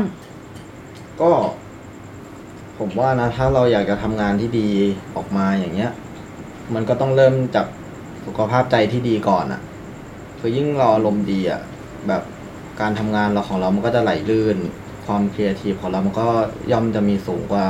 [1.21, 1.31] ก็
[2.77, 4.69] ผมว่านะ ถ้าเราอยากจะทำงานที่ดี
[5.15, 5.91] ออกมาอย่างเงี้ย
[6.73, 7.67] มันก็ต้องเริ่มจาก
[8.25, 9.61] สุขภาพใจที่ดีก่อนอะ่ะ
[10.39, 11.61] คือยิ่งเราอารมณ์ดีอะ่ะ
[12.07, 12.23] แบบ
[12.81, 14.57] การทำงานเราของเรามันก็จะไหลลื่น
[15.05, 16.27] ความครีเอทีฟของเรามันก็
[16.71, 17.67] ย่อมจะมีสูงกว่า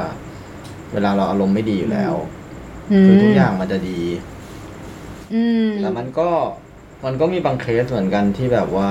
[0.93, 2.13] เวลาเราอารมณ์ไม่ดีอยู่แล้ว
[3.06, 4.01] คือทุกอย่างมันจะดี
[5.34, 6.30] อืม แต่มันก็
[7.05, 8.89] มันก็มีบางเคสเหมือนกันที่แบบว่า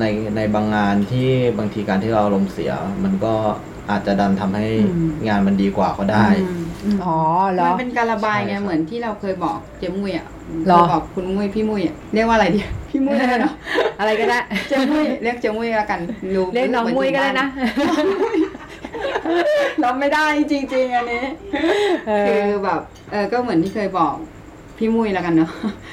[0.00, 0.04] ใน
[0.36, 2.72] ในบางงานที่บางทีการที่เราอารมณ์เสีย
[3.04, 3.34] มันก็
[3.90, 7.16] อาจจะดันทำให้อืมงานมันดีกว่าก็ได้อืมอืมอ๋อ
[7.52, 10.26] เหรอมันเป็นการระบายไงใช่ครับเหมือนที่เราเคยบอกเจ๊มุ้ยอะ
[10.68, 13.54] หรอเคยบอกคุณมุ้ยพี่มุ้ยอะเรียกว่าอะไรดีพี่มุ้ยเลยเนาะ
[14.00, 16.00] อะไรก็ได้เจ๊มุ้ยเรียกเจ๊มุ้ยละกัน
[16.34, 17.46] รู้เรียกน้องมุ้ยก็ได้นะ
[19.80, 21.24] เราไม่ได้จริงๆอันนี้
[22.08, 24.14] เออคือแบบเออก็เหมือนที่เคยบอก
[24.78, 25.50] พี่มุ้ยแล้วกันเนาะ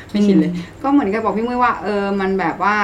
[0.09, 0.51] ไม่ชินเลย
[0.83, 2.75] ก็เหมือนกับบอกพี่มุ้ยว่าเออมันแบบว่า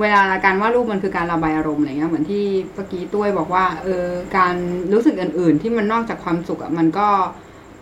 [0.00, 4.04] เวลาการวาดรูปมันคือการระบายอารมณ์อะไรเงี้ยเหมือนที่เมื่อกี้ตุ้ยบอกว่าเออ
[4.36, 4.54] การ
[4.92, 7.08] รู้สึกอื่น ๆ ที่มันนอกจากความสุขอะมันก็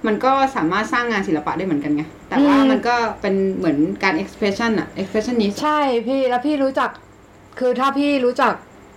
[0.06, 6.90] มันก็สามารถสร้างงานศิลปะได้เหมือนกันไง แต่ว่าอืมมันก็เป็นเหมือนการ expression อะ expressionist ใช่พี่แล้วพี่รู้จัก
[7.58, 8.52] คือถ้าพี่รู้จัก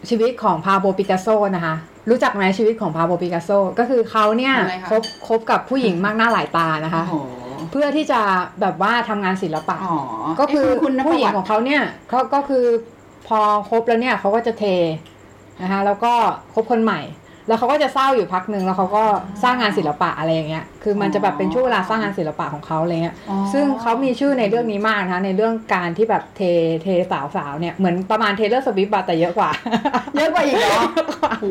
[0.10, 1.76] ชีวิตของพาโบปิกัสโซนะคะ
[2.10, 7.43] รู้จักไหมชีวิตของพาโบปิกัสโซ ก็คือเขาเนี่ยอะไรคะคบคบกับผู้หญิงมากหน้าหลายตานะคะโอ้โห
[7.74, 8.22] เพื่อที่จะ
[8.62, 10.00] แบบว่าทำงานศิลปะอ๋อ
[10.40, 12.66] ก็คือเะคุณนะผู้หญิงประวัติของเขาเนี่ยเขาก็คือ
[13.28, 14.64] พอคบแล้วเนี่ยเขาก็จะเท
[15.62, 16.14] นะคะแล้วก็
[16.54, 17.02] คบคนใหม่
[17.48, 19.04] แล้วเขาก็จะเศร้าอยู่พักหนึ่งแล้วเขาก็
[19.44, 26.42] สร้างงานศิลปะอะไรอย่างเงี้ย คือมันจะแบบเป็นช่วงเวลาสร้างงานศิลปะของเขาอะไรเงี้ยอ๋อซึ่งเขามีชื่อในเรื่องนี้มากนะคะในเรื่องการที่แบบเท
[26.84, 29.50] เทสาวสาวๆเนี่ยเหมือนประมาณ Taylor Swift แต่เยอะกว่า
[30.16, 30.82] เยอะกว่าอีกเหรอ
[31.30, 31.46] โอ้โห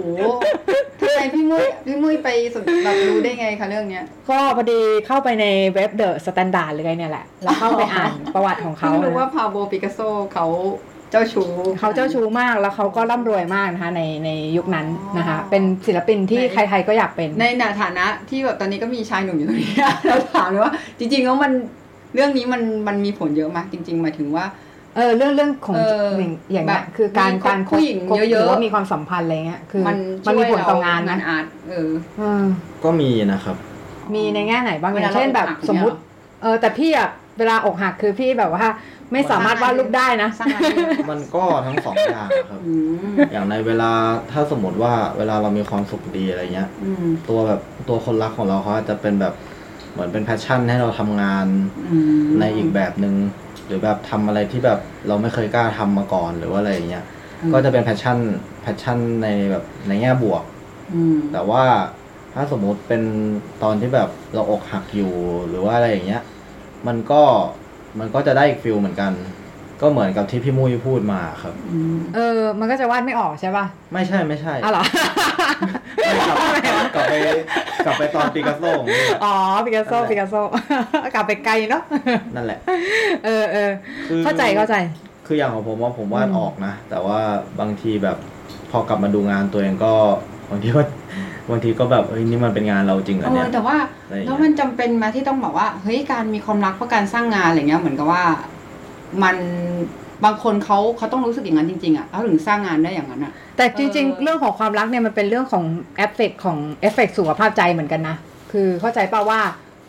[1.01, 10.01] ทำไมพี่มุ้ยพี่มุ้ยไปสุดแบบรู้ได้ไงคะเรื่องเนี้ย ก็พอดีเข้าไปในเว็บ The Standard เลยเนี่ยแหละ แล้วเข้าไปอ่านประวัติของเขาเพิ่งรู้นะว่าปาโบลปิกัสโซ
[10.33, 10.47] เขา
[11.13, 11.49] เจ้าชู้
[11.79, 14.87] เขาเจ้าชู้มากแล้วเขาก็ร่ำรวยมากนะคะในในยุคนั้น
[15.19, 19.75] นะคะอ๋อเป็นศิลปินที่ในใครๆก็อยากเป็น ในฐานะที่แบบตอนนี้ก็มีชายหนุ่มอยู่ตรงนี้
[20.09, 21.53] เราถามเลยว่า จริงๆแล้วมัน
[22.15, 24.45] เรื่องนี้มันมันมีผลเยอะมากจริง ๆ หมายถึงว่า
[24.97, 29.97] เออเรื่องเรื่องของเอออย่างอย่างเงี้ยแบบคือการมีการผู้หญิงคบเยอะๆหรือว่ามีความสัมพันธ์อะไรเงี้ยคือมัน
[30.27, 32.43] มันมีผลต่องานงานะนอาร์ตเออเออ
[32.85, 33.57] ก็มีนะครับ
[34.15, 35.97] มีในแง่ไหนบ้างเวอลาย่างเช่นแบบเราอกหักสมมติ
[36.43, 38.67] เออแต่พี่อะ เวลาอกหักคือพี่แบบว่า
[39.13, 42.73] ไม่สามารถวาดรูปได้นะสร้างงานเยอะมันก็ทั้งสองอย่างครับอื
[43.13, 43.91] มอย่างในเวลา
[44.33, 49.35] ถ้าสมมติว่าเวลาเรามีความสุขดีอะไรเงี้ยอืมตัวแบบตัวคนรักของเราเขาอาจจะเป็นแบบ
[49.93, 51.47] เหมือนเป็น passion ให้เราทำงาน
[51.91, 53.15] อืมในอีกแบบหนึ่ง
[53.67, 57.05] หรือแบบทำอะไรที่แบบเราไม่เคยกล้าทำมาก่อนหรือว่าอะไรอย่างเงี้ย
[57.53, 58.19] ก็จะเป็น passion
[58.63, 60.43] passion ในแบบในแง่บวก
[60.95, 61.65] อืมแต่ว่า
[62.35, 63.03] ถ้าสมมุติเป็น
[63.63, 65.13] ตอนที่แบบเราอกหักอยู่
[65.49, 66.23] หรือว่าอะไรอย่างเงี้ย
[66.87, 67.23] มันก็
[67.99, 69.13] มันก็จะได้อีก feel เหมือนกัน
[69.81, 74.85] ก็เหมือนกับที่พี่มุ้ยพูดมาครับอืมเออ มันก็จะวาดไม่ออกใช่ป่ะ ไม่ใช่ไม่ใช่อ้าวเหรอ
[76.53, 77.15] ไม่กลับกลับไป
[77.85, 80.35] กลับไปตอนปิกัสโซของนี่แหละอ๋อปิกัสโซปิกัสโซ
[81.15, 81.83] กลับไปไกลเนาะ
[82.35, 82.59] นั่นแหละ
[83.25, 83.71] เออเออ
[84.09, 84.75] คือเข้าใจเข้าใจ
[85.27, 87.19] คืออย่างของผมว่าผมวาดอืมออกนะ แต่ว่า
[87.61, 88.17] บางทีแบบ
[88.71, 89.93] พอกลับมาดูงานตัวเองก็
[90.51, 90.83] บางทีก็
[91.51, 98.25] บางทีก็แบบเฮ้ยนี่มันเป็นงานเราจริงเหรอเออเนี่ย แต่ว่าอะไรอย่างเงี้ย แล้วมันจำเป็นไหมที่ต้องบอกว่าเฮ้ยการมีความรักเพราะการสร้างงานอะไรเงี้ยเหมือนกับว่า
[99.23, 99.37] มัน
[100.25, 105.65] บางคนเขาเขาต้องรู้สึกอย่างนั้นจริงๆอะเขาถึงสร้างงานได้อย่างนั้นอะ แต่จริงเออ ๆ เรื่องของความรักเนี่ยมันเป็นเรื่องของ
[105.97, 108.17] เอฟเฟกของเอฟเฟกสุขภาพใจเหมือนกันนะ
[108.53, 109.41] คือเข้าใจป่าว่า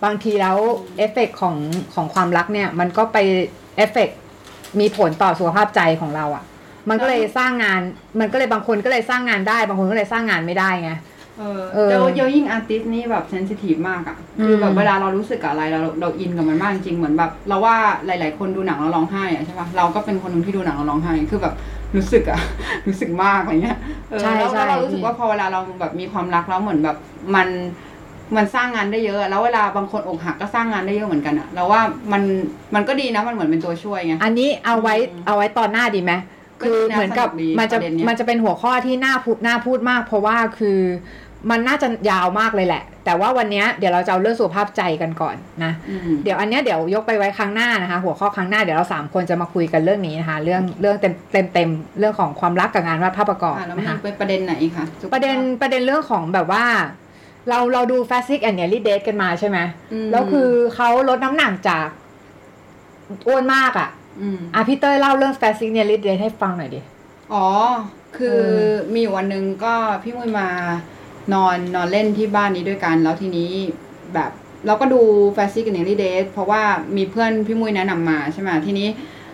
[0.06, 0.58] บางทีแล้ว
[0.98, 1.56] เอฟเฟกของ
[1.94, 3.18] ของความรักเนี่ยมันก็ไป
[3.78, 4.10] เอฟเฟก
[4.80, 6.44] มีผลต่อสุขภาพใจของเราอะ่ะ
[6.89, 7.82] มันก็เลยสร้างงาน
[8.20, 10.92] มันก็เลยบางคนก็เลยสร้างงานได้ บางคนก็เลยสร้างงานไม่ได้ไง
[11.39, 21.54] เออเออเดี๋ยวเดี๋ยวยิ่ง artist นี่แบบ sensitive มากอะคือแบบอืมเวลาเรารู้สึกกับอะไรเราเราอินกับมันมากจริงๆเหมือนแบบ เราว่าหลาย ๆ คนดูหนังแล้วร้องไห้อะใช่ปะเราก็เป็นคนหนึ่งที่ดูหนังแล้วร้องไห้คือแบบ
[21.96, 22.39] รู้สึกอะ
[22.88, 23.78] รู้สึกมากอะไรเงี้ย
[24.10, 26.98] เออใช่แล้วใช่แล้วเรารู้สึกว่าพอเวลาเราแบบมีความรักแล้วเหมือนแบบ
[27.36, 27.48] มัน
[28.36, 32.24] มันสร้างงานได้เยอะ แล้วเวลาบางคนอกหักก็สร้างงานได้เยอะเหมือนกันอะเราว่ามัน
[32.76, 36.13] มันก็ดีนะมันเหมือนเป็นตัวช่วยไงอันนี้เอาไว้อืมเอาไว้ตอนหน้าดีไหม
[36.62, 40.80] ก็คือดีนะเหมือนกับสนุกดีมันจะประเด็นเนี้ยมันจะเป็นหัวข้อที่น่าพูดน่าพูดมาก เพราะว่าคือ
[41.49, 56.65] มันน่าจะยาวมากเลยแหละ แต่ว่าวันเนี้ยเดี๋ยวเราจะเอาเรื่องสุขภาพใจกันก่อนนะอืมเดี๋ยวอันเนี้ยเดี๋ยวยกไปไว้ครั้งหน้านะคะ หัวข้อครั้งหน้าเดี๋ยวเราสามคนจะมาคุยกันเรื่องนี้นะคะ เรื่องเรื่องเต็มเต็มเต็มเรื่องของความรักกับงานวาดภาพประกอบอะแล้วนะมีคะเป็นประเด็นไหนอีกคะสุขภาพประเด็นประเด็นเรื่องของแบบว่า
[57.49, 59.58] เราเราดู Fat Sick and Nearly Dead กันมาใช่ไหม
[60.06, 61.88] มแล้วคือเขาลดน้ำหนักจาก
[63.27, 63.89] อ้วนมากอะ
[64.21, 66.82] อืมอะพี่เต้ยเล่าเรื่อง Fat Sick Nearly Dead ให้ฟังหน่อยดิ
[67.34, 67.47] อ๋อ
[68.17, 68.38] คือเอ
[68.69, 70.47] อมีอยู่วันหนึ่งก็พี่มุ้ยมา
[71.34, 73.52] นอนนอนเล่นที่บ้านนี้ด้วยกัน แล้วทีนี้
[74.14, 74.32] แบบ
[74.66, 75.02] เราก็ดู
[75.34, 76.62] แฟชั่กันในรีเดทเพราะว่า
[76.98, 78.88] มีเพื่อนพี่มุ้ยแนะนำมาใช่ไหมทีนี้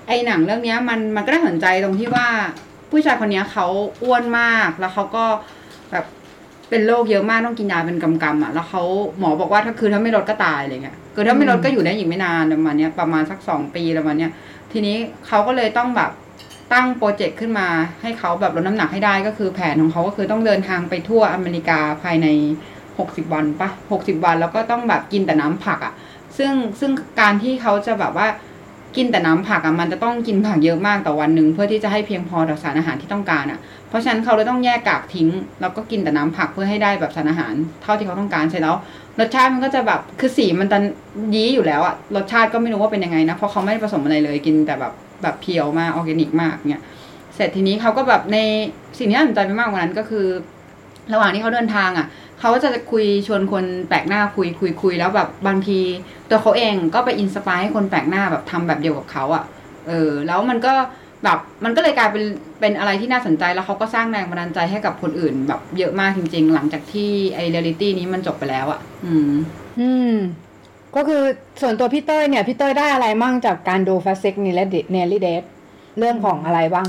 [0.07, 2.27] ไอหนังเรื่องนี้มันมันก็น่าสนใจตรงที่ว่า
[2.89, 3.65] ผู้ชายคนนี้เขา
[4.03, 5.25] อ้วนมากแล้วเขาก็
[5.91, 6.05] แบบ
[6.69, 8.83] เป็นโรคเยอะมากต้องกินยาเป็นกำกำๆอะแล้วเขา
[9.19, 14.31] หมอบอกว่าถ้าคือถ้าไม่ลดก็ตายอะไรเงี้ยคือถ้าไม่ลดก็อยู่ได้อีกไม่นานประมาณเนี้ยประมาณสักสองปีประมาณเนี้ย
[14.71, 14.95] ทีนี้
[15.27, 16.11] เขาก็เลยต้องแบบ
[16.73, 17.67] ตั้งโปรเจกต์ขึ้นมา
[18.01, 22.27] ให้เขาแบบลดน้ำหนักให้ได้ก็คือแผนของเขาก็คือต้องเดินทางไปทั่วอเมริกาภายใน
[22.79, 25.93] 60 วันปะ60 วันแล้วก็ต้องแบบกินแต่น้ำผักอะ่ะ
[26.37, 28.27] ซึ่งซึ่งการที่เขาจะแบบว่า
[28.97, 35.27] กินแต่น้ำผักอะ่ะมันจะต้องกินผักเยอะมากต่อวันหนึ่งเพื่อที่จะให้เพียงพอต่อสารอาหารที่ต้องการอะ่ะ เพราะฉะนั้นเขาเลยต้องแยกกากทิ้ง
[35.61, 37.53] แล้วก็กินแต่น้ำผักเพื่อให้ได้แบบสารอาหาร
[37.83, 38.75] เท่าที่เขาต้องการเสร็จแล้ว
[39.19, 40.77] รสชาติมันก็จะแบบคือสีมันจะ
[41.35, 46.83] ยี้อยู่แล้วอะรสชาติก็ไม่รู้ว่าเป็นยังไงนะเพราะเขาไม่ได้ผสมอะไรเลยกินแต่แบบ แบบ pure มากออร์แกนิกมากเนี่ย
[47.35, 48.37] เสร็จทีนี้เขาก็แบบใน
[48.97, 50.27] สิ่งที่น่าสนใจไปมากกว่านั้นก็คือ
[51.13, 52.07] ระหว่างที่เขาเดินทางอะ
[52.39, 55.79] เขาก็จะคุยชวนคนแปลกหน้าคุยคุยคุยแล้วแบบบางที
[56.29, 59.43] ตัวเขาเองก็ไป inspire ให้คนแปลกหน้าแบบทำแบบเดียวกับเขาอะ
[59.87, 60.73] เออแล้วมันก็
[61.23, 62.23] แบบมันก็เลยกลายเป็น
[62.59, 69.31] เป็นอะไรที่น่าสนใจแล้วเขาก็สร้างแรงบันดาลใจให้กับคนอื่น แบบเยอะมากจริง ๆ หลังจากที่ไอ้เรียลลิตี้นี้มันจบไปแล้วอะ อืม
[69.79, 70.15] อืม
[70.95, 71.23] ก็คือ
[71.61, 74.61] ส่วนตัวพี่เต้ยเนี่ยพี่เต้ยได้อะไรมั่งจากการดู Fat Sick Nearly
[75.17, 75.43] Dead
[75.99, 76.87] เรื่องของอะไรบ้าง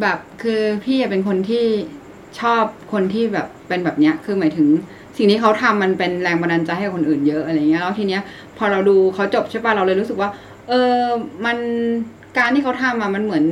[0.00, 1.64] แบบคือพี่เป็นคนที่
[2.40, 4.68] ชอบคนที่แบบเป็นแบบเนี้ยคือหมายถึง
[5.16, 8.22] สิ่งที่เขาทำมันเป็นแรงบันดาลใจให้คนอื่นเยอะอะไรเงี้ยแล้วทีเนี้ย
[8.58, 10.30] พอเราดูเขาจบใช่ป่ะเราเลยรู้สึกว่า
[10.68, 11.02] เออ
[11.44, 11.58] มัน
[12.38, 13.44] การที่เขาทำอะมันเหมือน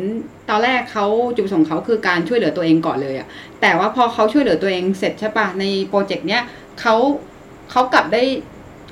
[0.50, 3.26] ตอนแรกเขาจุดประสงค์เขาคือการช่วยเหลือตัวเองก่อนเลยอะ
[3.60, 6.42] แต่ว่าพอเขาช่วยเหลือตัวเองเสร็จใช่ป่ะใน project เนี้ย
[6.80, 6.94] เขา
[7.70, 8.22] เขากลับได้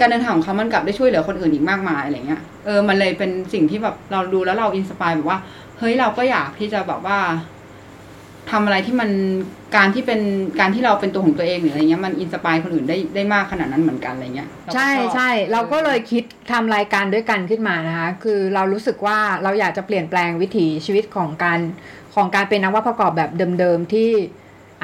[0.01, 5.39] การเดินทางของเขามันกลับได้ช่วยเหลือคนอื่นอีกมากมายอะไรเงี้ย เออ มันเลยเป็นสิ่งที่แบบเราดูแล้วเรา inspire แบบว่า
[5.79, 7.19] เฮ้ย เราก็อยากที่จะแบบว่า
[8.51, 9.11] ทำอะไรที่มัน
[9.77, 10.21] การที่เป็น
[10.61, 21.61] การที่เราเป็นตัวของตัวเองหรืออะไรเงี้ย มัน inspire คนอื่นได้ได้มากขนาดนั้นเหมือนกันอะไรเงี้ย ใช่ใช่ เราก็เลยคิดทำรายการด้วยกันขึ้นมานะคะ คือเรารู้สึกว่าเราอยากจะเปลี่ยนแปลงวิถีชีวิตของการ
[22.15, 24.11] ของการเป็นนักวาดประกอบแบบเดิมๆที่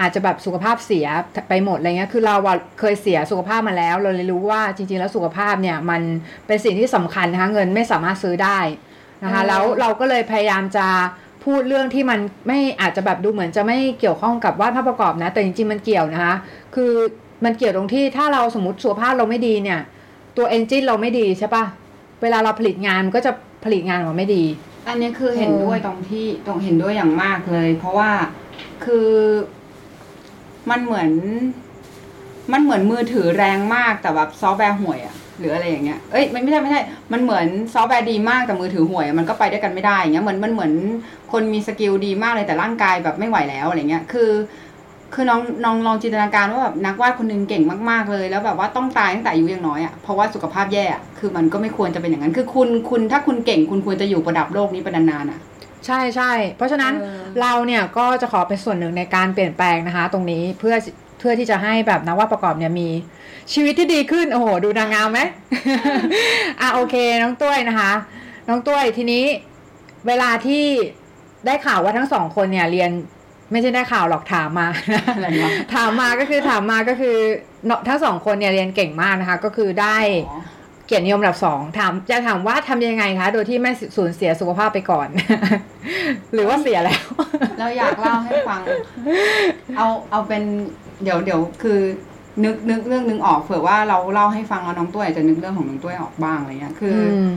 [0.00, 1.06] อาจจะแบบสุขภาพเสีย
[1.48, 6.02] ไปหมดอะไรเงี้ย คือเราอะเคยเสียสุขภาพมาแล้ว เราเลยรู้ว่าจริง ๆ แล้วสุขภาพเนี่ยมัน
[6.46, 8.58] เป็นสิ่งที่สำคัญนะคะเงินไม่สามารถซื้อได้
[9.24, 10.86] นะคะเออแล้วเราก็เลยพยายามจะ
[11.44, 16.34] พูดเรื่องที่มันไม่อาจจะแบบดูเหมือนจะไม่เกี่ยวข้องกับวาดภาพประกอบนะ แต่จริงๆมันเกี่ยวนะคะ
[16.74, 16.92] คือ
[17.44, 19.80] มันเกี่ยวตรงที่ถ้าเราสมมติสุขภาพเราไม่ดีเนี่ย
[20.36, 21.64] ตัวเอนจินเราไม่ดีใช่ปะ
[22.22, 23.32] เวลาเราผลิตงานมันก็จะ
[23.64, 24.44] ผลิตงานออกมาไม่ดี
[24.88, 28.10] อันนี้คือเห็นเออด้วยตรงที่ตรงเห็นด้วยอย่างมากเลย เพราะว่า
[28.84, 29.08] คือ
[30.70, 31.10] มันเหมือน
[32.52, 40.72] มันเหมือนมือถือแรงมากแต่แบบซอฟต์แวร์ห่วยอะหรืออะไรอย่างเงี้ย เอ้ยไม่ไม่ใช่ไม่ใช่ มันเหมือนซอฟต์แวร์ดีมากแต่มือถือห่วย มันก็ไปด้วยกันไม่ได้อย่างเงี้ยเหมือนมันเหมือน
[41.32, 44.30] คนมี skill ดีมากเลยแต่ร่างกายแบบไม่ไหวแล้วอะไรเงี้ย คือ
[45.14, 50.84] คือน้องน้องลองจินตนาการว่าแบบนักวาดคนหนึ่งเก่งมากๆเลย แล้วแบบว่าต้องตายตั้งแต่อายุยังน้อยอะ่ะเพราะว่าสุขภาพแย่
[51.18, 55.40] คือมันก็ไม่ควรจะเป็นอย่างนั้น คือคุณคุณถ้าคุณเก่งคุณควรจะอยู่ประดับโลกนี้ไปนานๆอะ
[55.86, 60.74] ใช่ใช่ เพราะฉะนั้นเออ เราเนี่ยก็จะขอเป็นส่วนหนึ่งในการเปลี่ยนแปลงนะคะ ตรงนี้เพื่อ
[61.18, 62.88] เพื่อที่จะให้แบบนักวาดประกอบเนี่ยมี
[63.52, 65.20] ชีวิตที่ดีขึ้น โอ้โห ดูนางงามไหม
[66.60, 67.92] อะโอเค น้องต้วยนะคะ
[68.48, 69.24] น้องต้วยทีนี้
[70.06, 70.64] เวลาที่
[71.46, 72.90] ได้ข่าวว่าทั้งสองคนเนี่ยเรียน
[73.52, 74.68] ไม่ใช่ได้ข่าวหรอกถามมา
[75.14, 77.16] อะไรวะ ถามมาก็คือถามมาก็คือ
[77.66, 79.98] เนาะทั้งสองคนเนี่ยเรียนเก่งมากนะคะ ก็คือได้
[80.30, 85.08] อ๋อเกียรตินิยมอันดับสองถามจะถามว่าทำยังไงคะ โดยที่ไม่สูญเสียสุขภาพไปก่อน
[86.34, 87.04] หรือว่าเสียแล้ว
[87.58, 88.60] เราอยากเล่าให้ฟัง
[89.76, 90.42] เอาเอาเป็น
[91.02, 91.78] เดี๋ยวเดี๋ยวคือ
[92.44, 97.30] นึกนึกเรื่องนึงออกเผื่อว่าเราเล่าให้ฟังแล้วน้องตุ้ยอาจจะนึกเรื่องของน้องตุ้ยออกบ้างอะไรเงี้ย คืออม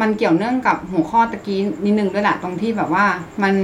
[0.00, 3.04] มันเกี่ยวเนื่องกับหัวข้อตะกี้นิดนึงด้วยแหละตรงที่แบบว่า
[3.42, 3.54] มัน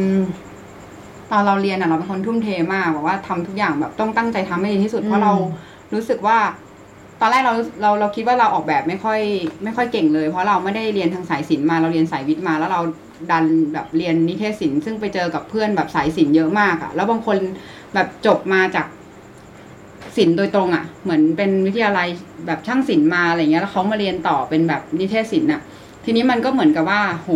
[1.31, 5.33] ตอนเราเรียนอะเราเป็นคนทุ่มเทมากแบบว่าทำทุกอย่างแบบต้องตั้งใจทำให้ดีที่สุดเพราะเรา
[5.95, 6.39] รู้สึกว่า
[7.21, 9.21] ตอนแรกเราเราเราคิดว่าเราออกแบบไม่ค่อย
[9.65, 12.81] ไม่ค่อยเก่งเลย เพราะเราไม่ได้เรียนทางสายศิลป์มาเราเรียนสายวิทย์มา แล้วเรา
[13.31, 17.39] ดันแบบเรียนนิเทศศิลป์ซึ่งไปเจอกับเพื่อนแบบสายศิลป์เยอะมากอะแล้วบางคน
[17.95, 18.87] แบบจบมาจาก
[20.17, 22.09] ศิลป์โดยตรงอะเหมือนเป็นวิทยาลัย
[22.47, 25.61] แบบช่างศิลป์มาอะไรเงี้ยแล้วเขามาเรียนต่อเป็นแบบนิเทศศิลป์อะ
[26.05, 27.31] ทีนี้มันก็เหมือนกับว่า โห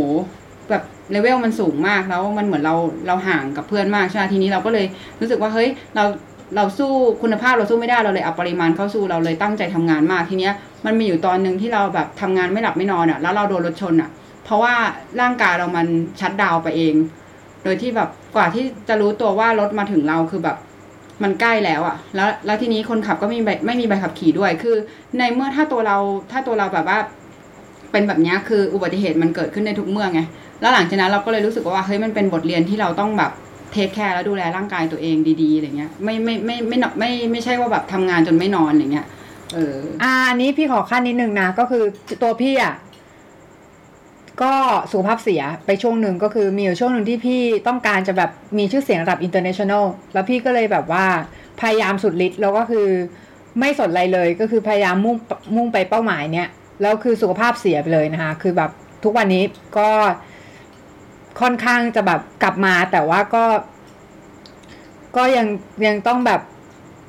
[0.71, 2.75] แบบเลเวลมันสูงมากแล้วมันเหมือนเรา
[3.07, 4.87] เราห่างกับเพื่อนมากใช่ไหมทีนี้เราก็เลย
[5.21, 6.05] รู้สึกว่าเฮ้ยเรา
[6.57, 10.53] เราสู้คุณภาพเราสู้ไม่ได้เราเลยเอาปริมาณเข้าสู้เราเลยตั้งใจทำงานมากทีเนี้ย
[10.87, 14.11] มันมีอยู่ตอนหนึ่งที่เราแบบทำงานไม่หลับไม่นอนอะ แล้วเราโดนรถชนอะ
[14.45, 14.75] เพราะว่า
[15.21, 15.87] ร่างกายเรามัน
[16.21, 16.95] ชัดดาวไปเอง
[17.65, 20.57] โดยที่แบบกว่าที่จะรู้ตัวว่ารถมาถึงเราคือแบบ
[21.23, 24.77] มันใกล้แล้วอะแล้วแล้วทีนี้คนขับก็ไม่มีใบไม่มีใบขับขี่ด้วย คือ
[25.19, 25.97] ในเมื่อถ้าตัวเรา
[26.33, 26.99] ถ้าตัวเราแบบว่า
[27.93, 30.21] เป็นแบบนี้คืออุบัติเหตุมันเกิดขึ้นในทุกเมื่อไง
[30.61, 33.31] แล้วหลังจากนั้นเราก็เลยรู้สึกว่าเฮ้ยมันเป็นบทเรียนที่เราต้องแบบ
[33.73, 39.07] เทคแคร์แล้วดูแลร่างกายตัวเองดีๆอะไรเงี้ยไม่ไม่ไม่ไม่ไม่ไม่ไม่ใช่ว่าแบบทำงานจนไม่นอนอะไรเงี้ย
[39.55, 41.85] เอออ่าอันนี้พี่ขอขั้นนิดนึงนะก็คือ
[42.23, 42.75] ตัวพี่อะ
[44.43, 44.55] ก็
[44.91, 51.05] สุขภาพเสียไปช่วงหนึ่งก็คือมีอยู่ช่วงหนึ่งที่พี่ต้องการจะแบบมีชื่อเสียงระดับ international แล้วพี่ก็เลยแบบว่า
[51.61, 52.89] พยายามสุดฤทธิ์แล้วก็คือ
[53.61, 55.17] ไม่สนอะไรเลยก็คือพยายามมุ่ง
[55.57, 56.49] มุ่งไปเป้าหมายเนี้ย
[56.83, 58.71] แล้วคือสุขภาพเสียไปเลยนะคะ คือแบบ
[59.05, 59.45] ทุกวันนี้
[59.79, 59.91] ก็
[61.41, 63.45] ค่อนข้างจะแบบกลับมาแต่ว่าก็
[65.17, 65.47] ก็ยัง
[65.87, 66.41] ยังต้องแบบ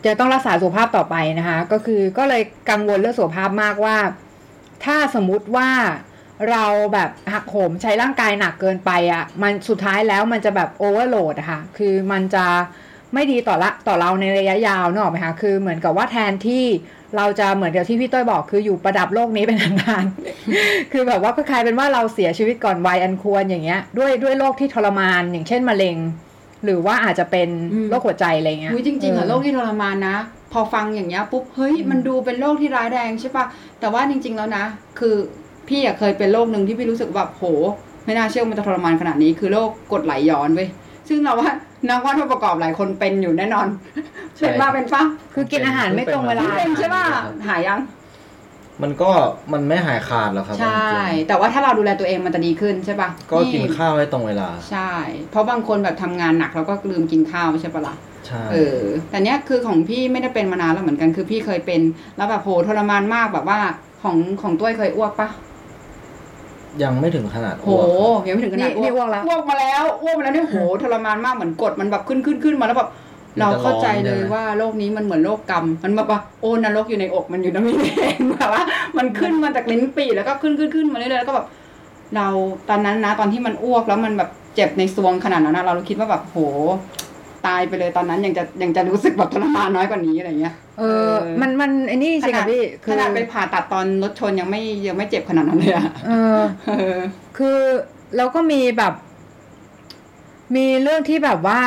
[0.05, 3.97] จะต้องรักษาสุขภาพต่อไปนะคะ ก็คือก็เลยกังวลเรื่องสุขภาพมากว่า
[4.85, 5.69] ถ้าสมมุติว่า
[6.49, 12.45] เราแบบหักโหมใช้ร่างกายหนักเกินไปอะ่ะ มันสุดท้ายแล้วมันจะแบบโอเวอร์โหลดค่ะ คือมันจะ
[13.13, 16.65] ไม่ดีต่อละต่อเราในระยะยาวนึกออกไหมคะ คือเหมือนกับว่าแทนที่
[17.17, 25.97] เราจะเหมือนกับที่พี่ต้อยบอกคืออยู่ประดับโลกนี้เป็นนานๆคือแบบว่าก็กลายเป็นว่าเราเสียชีวิตก่อนวัยอันควรอย่างเงี้ย ด้วยด้วยโรคที่ทรมานอย่างเช่นมะเร็ง
[26.63, 30.15] หรือว่าอาจจะเป็นอืมโรคหัวใจอะไรเงี้ยอุ๊ยจริงๆอะเออโรคที่ทรมานนะ
[30.53, 33.45] พอฟังอย่างเงี้ยปุ๊บเฮ้ยมันดูเป็นโรคที่ร้ายแรงใช่ปะ
[33.79, 34.65] แต่ว่าจริง ๆแล้วนะ
[34.99, 35.15] คือ
[35.67, 37.43] พี่อะเคยเป็นโรคหนึ่งที่พี่รู้สึกแบบโห
[38.05, 40.69] ไม่น่าเชื่อว่ามันจะทรมานขนาดนี้คือโรคกรดไหลย้อนเว้ย
[41.09, 41.49] ซึ่งเราว่า
[41.89, 43.67] นักวาดผู้ประกอบหลายคนเป็นอยู่แน่นอน
[44.37, 47.05] ใช่ เป็นมาเป็นปะคือกินอาหารไม่ตรงเวลา เป็นใช่ปะ
[47.47, 47.79] หายยัง
[48.81, 49.09] มันก็
[49.53, 54.93] มันไม่หายขาดหรอกครับใช่ จริงแต่ว่าถ้าเราดูแลตัวเองมันจะดีขึ้นใช่ปะๆก็กินข้าวให้ตรงเวลา ใช่
[55.31, 57.95] เพราะบางคนแบบทำงานหนักแล้วก็ลืมกินข้าวใช่ปะล่ะ
[58.27, 61.81] ใช่เออ แต่เนี้ยคือของพี่ไม่ได้เป็นมานานแล้วเหมือนกัน คือพี่เคยเป็น
[62.17, 63.59] แล้วแบบโหทรมานมากแบบว่า
[64.03, 65.29] ของของต้วยเคยอ้วกปะ
[66.83, 72.89] ยังไม่ถึงขนาดโหอ้วกครับยังไม่ถึงขนาดนี่นี่อ้วกแล้วอ้วกมาแล้วอ้วกมาแล้วเนี่ยโหทรมานมากเหมือนกดมันแบบขึ้นขึ้นขึ้นมาแล้วแบบ
[73.39, 78.63] เราเข้าใจเลยว่าโรคนี้มันเหมือนโรคกรรม มันแบบว่าโอ้นรกอยู่ในอกมันอยู่ตรงนี้เองแบบว่า
[78.97, 81.47] มันขึ้นมาจากลิ้นปี่แล้วก็ขึ้นขึ้นขึ้นมาเรื่อยๆแล้วก็แบบ
[82.15, 82.27] เรา
[82.69, 86.37] ตอนนั้นนะตอนที่มันอ้วกแล้วมันแบบเจ็บในซวงขนาดนั้นนะเราคิดว่าแบบโห
[87.47, 96.41] ตายไปเลยตอนนั้นยังจะยังจะรู้สึกแบบทรมานน้อยกว่านี้อะไรเงี้ยเออ มันมันไอ้นี่จริงขนาอะดพี่ขนาดไปผ่าตัดตอนรถชนยังไม่ยังไม่เจ็บขนาดนั้นเลยอะเออ
[96.77, 96.99] เออ
[97.37, 97.59] คือ
[98.17, 98.93] แล้วก็มีแบบ
[100.55, 101.61] มีเรื่องที่แบบว่า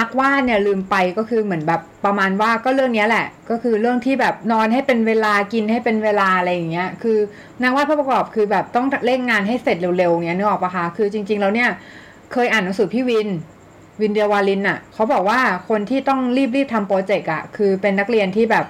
[0.00, 7.18] นักวาดเนี่ยลืมไปก็คือเหมือนแบบประมาณว่าก็เรื่องเนี้ยแหละ ก็คือเรื่องที่แบบนอนให้เป็นเวลากินให้เป็นเวลาอะไรอย่างเงี้ย คือ
[7.62, 11.68] นักวาดผู้ประกอบคือแบบต้องเร่งงานให้เสร็จเร็วๆเงี้ยนึกออกปะคะคือจริง ๆ แล้วเนี่ย
[12.32, 13.28] เคยอ่านหนังสือพี่วิน
[14.00, 18.66] วินเดียววาลินอะเขาบอกว่าคนที่ต้องรีบๆทำโปรเจกต์อะคือเป็นนักเรียนที่แบบ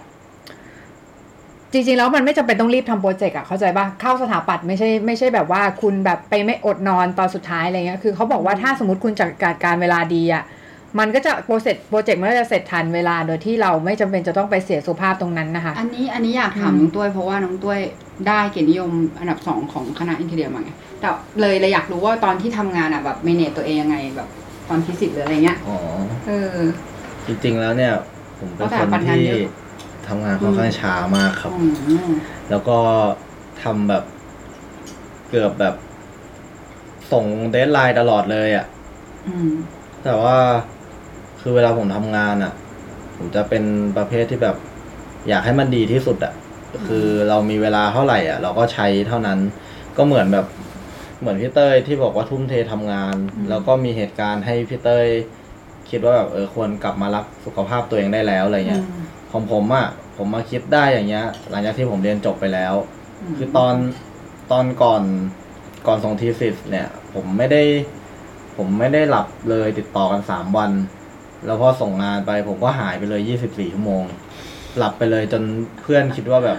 [1.72, 10.44] จริงๆแล้วมันไม่จำเป็นต้องรีบทำโปรเจกต์อะเข้าใจป่ะเข้าสถาปัตย์ไม่ใช่ไม่ใช่แบบว่าคุณแบบไปไม่อดนอนตอนสุดท้ายอะไรเงี้ยคือเขาบอกว่าถ้าสมมติคุณจัดการการเวลาดีอะ
[10.98, 17.80] มันก็จะโปรเจกต์โปรเจกต์มันก็จะเสร็จทันเวลาโดยที่เราไม่จำเป็นจะต้องไปเสียสุขภาพตรงนั้นนะคะ อันนี้อันนี้อยากถามอืมน้องต้วยเพราะว่าน้องต้วย
[18.28, 18.90] ได้เกียรตินิยม
[19.20, 20.70] อันดับสองของคณะอินเทเรียมาไง
[21.00, 21.08] แต่
[21.40, 24.28] เลยเลยอยากรู้ว่าตอนที่ทำงานอะแบบเมเนจตัวเองยังไงแบบ
[24.72, 25.78] ตอนทีสิทธ์หรืออะไรเงี้ยอ๋อ
[26.26, 26.60] เออ
[27.26, 27.92] จริงๆแล้วเนี่ย
[28.38, 29.52] ผมเป็นเพราะคนแต่ปัญหาที่เยอะ
[30.08, 31.64] ทำงานค่อนข้างช้ามากครับ อื
[32.08, 32.10] ม
[32.50, 32.78] แล้วก็
[33.62, 34.04] ทำแบบ
[35.28, 35.74] เกือบแบบ
[37.12, 38.66] ส่ง deadline ตลอดเลยอะ่ะ
[39.28, 39.50] อืม
[40.04, 40.36] แต่ว่า
[41.40, 42.52] คือเวลาผมทำงานอะ่ะ
[43.16, 43.64] ผมจะเป็น
[43.96, 44.56] ประเภทที่แบบ
[45.28, 46.32] อยากให้มันดีที่สุดอะ่ะ
[46.86, 49.38] คือเรามีเวลาเท่าไหร่อะ เราก็ใช้เท่านั้น
[49.96, 50.46] ก็เหมือนแบบ
[51.22, 53.14] เหมือนพี่เต้ยที่บอกว่าทุ่มเททำงาน
[53.48, 55.06] แล้วก็มีเหตุการณ์ให้พี่เต้ย
[55.90, 58.84] คิดว่าแบบเออควรกลับมารักสุขภาพตัวเองได้แล้วอะไรเงี้ย
[59.32, 62.74] ของผมอะ่ะผมมาคิดได้อย่างเงี้ย หลังจากที่ผมเรียนจบไปแล้ว
[63.36, 63.74] คือตอน
[64.50, 65.02] ตอนก่อน
[65.86, 67.62] ก่อนส่งทีสิสเนี่ย ผมไม่ได้
[68.56, 70.70] ผมไม่ได้หลับเลยติดต่อกันสามวัน
[71.46, 74.02] แล้วพอส่งงานไป ผมก็หายไปเลยยี่สิบสี่ชั่วโมง
[74.78, 75.42] หลับไปเลยจน
[75.82, 76.58] เพื่อนคิดว่าแบบ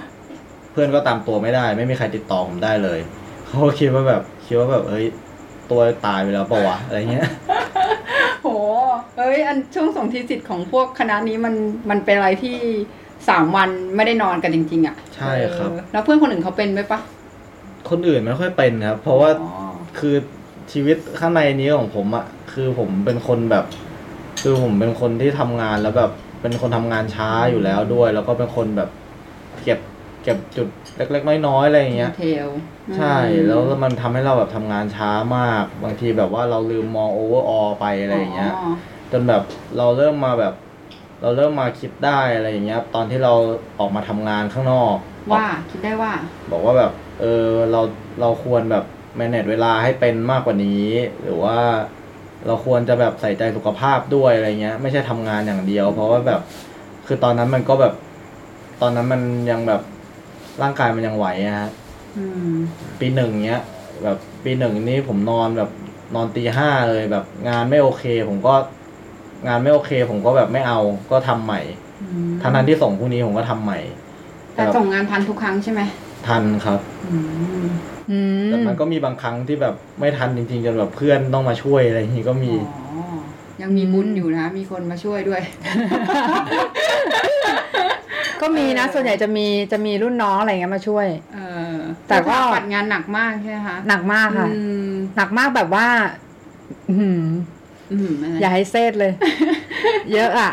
[0.72, 3.00] เพื่อนก็ตามตัวไม่ได้ ไม่มีใครติดต่อผมได้เลย
[3.46, 5.06] เขาก็คิดว่าแบบ คิดว่าแบบเอ้ย
[5.72, 7.28] ตัวตายไปแล้วปะวะอะไรเงี้ย
[8.42, 8.48] โห
[9.18, 11.54] เอ้ย อันช่วงส่งทีสิทธิ์ของพวกคณะนี้มัน
[11.90, 12.58] มันเป็นอะไรที่
[13.30, 17.00] สามวันไม่ได้นอนกันจริง ๆ อะใช่ครับ เออแล้วเพื่อนคนอื่นเขาเป็นไหมปะ
[17.90, 19.52] คนอื่นไม่ค่อยเป็นครับ เพราะว่าอ๋อ
[20.00, 20.16] คือ
[20.72, 23.66] ชีวิตข้างในนี้ของผมอะคือผมเป็นคนแบบ
[24.42, 28.90] คือผมเป็นคนที่ทำงานแล้วแบบเป็นคนทำงานช้าอยู่แล้วด้วย แล้วก็เป็นคนแบบ
[29.64, 29.80] เก็บ
[30.24, 30.68] เก็บจุด
[30.98, 32.50] เล็กๆน้อยๆอะไรอย่างเงี้ย เทล
[32.98, 33.16] ใช่
[33.48, 38.54] แล้วมันทำให้เราแบบทำงานช้ามาก บางทีแบบว่าเราลืมมองโอเวอร์ออไปอะไรอย่างเงี้ย
[39.12, 39.42] จนแบบ
[39.78, 40.54] เราเริ่มมาแบบ
[41.22, 43.34] เราเริ่มมาคิดได้อะไรอย่างเงี้ย ตอนที่เรา
[43.80, 44.96] ออกมาทำงานข้างนอก
[45.32, 46.14] ว่าคิดได้ว่า
[46.52, 46.92] บอกว่าแบบ
[47.22, 47.82] เออเรา
[48.22, 48.86] เราควรแบบ
[49.20, 50.88] manage เวลาให้เป็นมากกว่านี้
[51.24, 51.58] หรือว่า
[52.48, 56.42] เราควรจะแบบใส่ใจสุขภาพด้วยอะไรเงี้ย ไม่ใช่ทำงานอย่างเดียว เพราะว่าแบบ
[57.08, 57.94] คือตอนนั้นมันก็แบบ
[58.82, 59.22] ตอนนั้นมัน
[59.52, 59.82] ยังแบบ
[60.62, 61.70] ร่างกายมันยังไหวอะฮะ
[62.18, 62.56] อืม
[63.00, 63.62] ปีหนึ่งเนี้ย
[64.04, 65.70] แบบปีหนึ่งนี้ผมนอนแบบ
[66.16, 68.56] นอนตีห้าเลยแบบงานไม่โอเค ผมก็
[69.48, 70.80] งานไม่โอเค ผมก็แบบไม่เอา
[71.12, 71.62] ก็ทำใหม่
[72.42, 73.80] ทั้งนั้นที่ส่งพรุ่งนี้ผมก็ทำใหม่
[74.56, 75.82] แต่ส่งงานทันทุกครั้งใช่ไหม
[76.28, 76.80] ทันครับ
[77.12, 77.18] อื
[77.64, 77.68] ม
[78.12, 83.04] อืมแต่มันก็มีบางครั้งที่แบบไม่ทันจริงๆจนแบบเพื่อนต้องมาช่วยอะไรอย่างนี้ก็มีอ๋อ
[83.62, 85.42] ยังมีบุญอยู่นะ มีคนมาช่วยด้วย
[88.44, 91.40] ก็มีนะเออส่วนใหญ่จะมีจะมีรุ่นน้องอะไรเงี้ยมาช่วย เอ
[91.74, 91.76] อ
[92.08, 95.88] แต่ก็ปัดงานหนักมากใช่ไหมคะหนักมากค่ะอืมหนักมากแบบว่า
[96.90, 97.26] อื้อหือ
[97.92, 99.14] อืมอะไรอย่าให้เซตเลย
[100.14, 100.52] เยอะอะ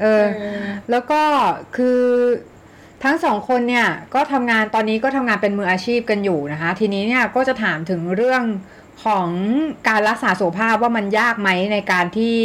[0.00, 1.22] เออเออ แล้วก็
[1.76, 2.00] คือ
[3.04, 8.42] ทั้งสองคนเนี่ย ก็ทำงานตอนนี้ก็ทำงานเป็นมืออาชีพกันอยู่นะคะ ทีนี้เนี่ยก็จะถามถึงเรื่อง
[9.04, 9.28] ของ
[9.88, 12.38] การรักษาสุขภาพว่ามันยากไหมในการที่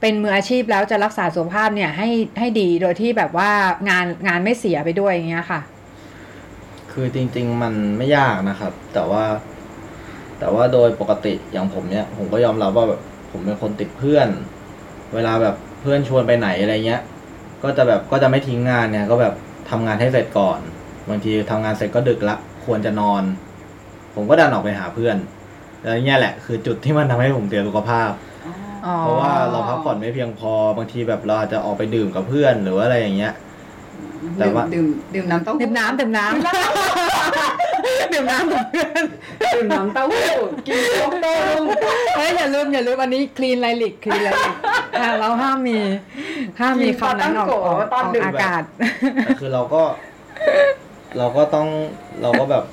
[0.00, 3.50] เป็นมืออาชีพแล้วจะรักษาสุขภาพเนี่ยให้ให้ดีโดยที่แบบว่า
[3.88, 5.60] งานงานไม่เสียไปด้วยอย่างเงี้ยค่ะ
[6.92, 9.24] คือจริง ๆ มันไม่ยากนะครับ แต่ว่า
[10.38, 14.28] แต่ว่าโดยปกติอย่างผมเนี่ย ผมก็ยอมรับว่าแบบผมเป็นคนติดเพื่อน
[15.14, 17.02] เวลาแบบเพื่อนชวนไปไหนอะไรเงี้ย
[17.62, 19.34] ก็จะแบบก็จะไม่ทิ้งงานเนี่ย ก็แบบ
[19.70, 20.58] ทำงานให้เสร็จก่อน
[21.08, 23.22] บางทีทำงานเสร็จก็ดึกละควรจะนอน
[24.14, 25.16] ผมก็ดันออกไปหาเพื่อน
[25.82, 28.10] แล้วเนี่ยแหละ คือจุดที่มันทำให้ผมเสียสุขภาพ
[29.00, 33.32] เพราะว่าเราพักผ่อนไม่เพียงพอบางทีแบบเราอาจจะออกไปดื่มกับเพื่อนหรือว่าอะไรอย่างเงี้ย
[34.38, 39.04] แต่ว่าดื่มดื่มน้ำเต้าหู้ดื่มน้ำดื่มน้ำดื่มน้ำกับเพื่อน
[39.54, 40.26] ดื่มน้ำเต้าหู้
[40.66, 41.64] กินโจ๊กโต้รุ่ง
[42.16, 44.54] เฮ้ยอย่าลืมอย่าลืมอันนี้คลีนไลลิกคลีนไลลิก
[45.20, 45.78] เราห้ามมี
[46.60, 48.62] ห้ามมีคำนั้นออกออกออกอากาศ
[49.24, 49.82] แต่คือเราก็
[51.18, 51.66] เราก็ต้อง
[52.22, 52.64] เราก็แบบ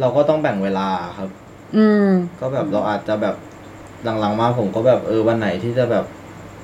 [0.00, 1.28] เราก็ต้องแบ่งเวลาครับ
[1.76, 2.08] อืม
[2.40, 3.34] ก็แบบเราอาจจะแบบ
[4.04, 6.04] หลังๆมาผมก็แบบเออวันไหนที่จะแบบ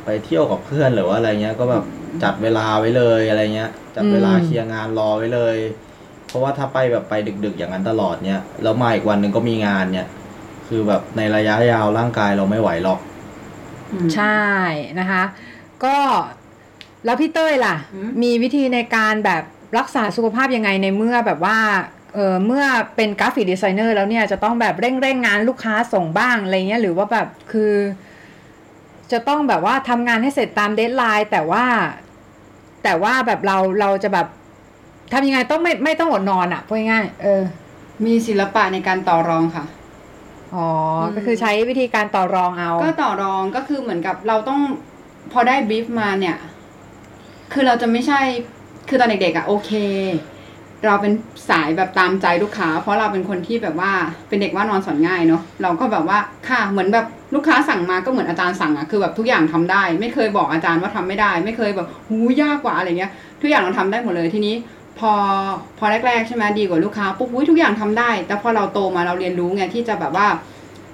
[0.04, 1.84] ไปเที่ยวกับเพื่อนหรือว่าอะไรเงี้ย ก็แบบ
[2.22, 5.56] จัดเวลาไว้เลยอะไรเงี้ย จัดเวลาอืมเคลียร์งานรอไว้เลย
[6.26, 7.14] เพราะว่าถ้าไปแบบไป
[7.44, 10.06] ดึก ๆ อย่างนั้นตลอดเนี่ยแล้วมาอีกวันหนึ่งก็มีงานเนี่ย
[10.68, 13.00] คือแบบในระยะยาวร่างกายเราไม่ไหวหรอก
[14.14, 14.42] ใช่
[15.00, 15.22] นะคะ
[15.84, 15.96] ก็
[17.04, 19.42] แล้วพี่เต้ยล่ะอืมมีวิธีในการแบบ
[19.78, 21.58] รักษาสุขภาพยังไงในเมื่อแบบว่า
[22.14, 22.64] เออเมื่อ
[22.96, 27.72] เป็น graphic designer แล้วเนี่ยจะต้องแบบเร่งเร่งงานลูกค้าส่งบ้างอะไรเงี้ยหรือว่าแบบคือ
[29.12, 31.64] จะต้องแบบว่าทำงานให้เสร็จตาม deadline แต่ว่า
[32.84, 34.26] แต่ว่าแบบเราเราจะแบบ
[35.12, 37.42] ทำยังไงต้องไม่ไม่ต้องอดนอนอะ่ะพูดง่ายๆเออ
[38.06, 39.64] มีศิลปะในการต่อรองค่ะ
[40.54, 40.68] อ๋อ
[41.00, 44.60] อมก็คือใช้วิธีการต่อรองเอา ก็ต่อรองก็คือเหมือนกับเราต้อง
[45.32, 46.36] พอได้บรีฟมาเนี่ย
[47.52, 48.20] คือเราจะไม่ใช่
[48.88, 49.70] คือตอนเด็กๆอะโอเค
[50.86, 51.12] เราเป็น
[51.50, 53.92] สายแบบตามใจลูกค้า เพราะเราเป็นคนที่แบบว่า
[54.28, 56.18] เป็นเด็กว่านอนสอนง่ายเนาะเราก็แบบว่า
[56.48, 63.10] ค่ะเหมือนแบบลูกค้าสั่งมาก็เหมือนอาจารย์สั่งอะคือแบบทุกอย่างทำได้ ไม่เคยบอกอาจารย์ว่าทำไม่ได้ ไม่เคยแบบหูยากกว่าอะไรเงี้ย
[63.40, 64.54] ทุกอย่างเราทำได้หมดเลยทีนี้
[64.98, 65.12] พอ
[65.78, 70.26] พอแรกๆใช่ไหมดีกับลูกค้าปุ๊บทุกอย่างทำได้ แต่พอเราโตมาเราเรียนรู้ไงที่จะแบบว่า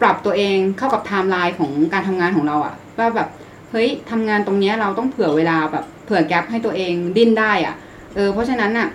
[0.01, 3.29] ปรับตัวเองเข้ากับไทม์ไลน์ของการทำงานของเราอะว่าแบบ
[3.71, 7.75] เฮ้ยทำงานตรงเนี้ยเราต้องเผื่อเวลาแบบเผื่อ gap ให้ตัวเองดิ้นได้อะ
[8.15, 8.89] เออเพราะฉะนั้นอะ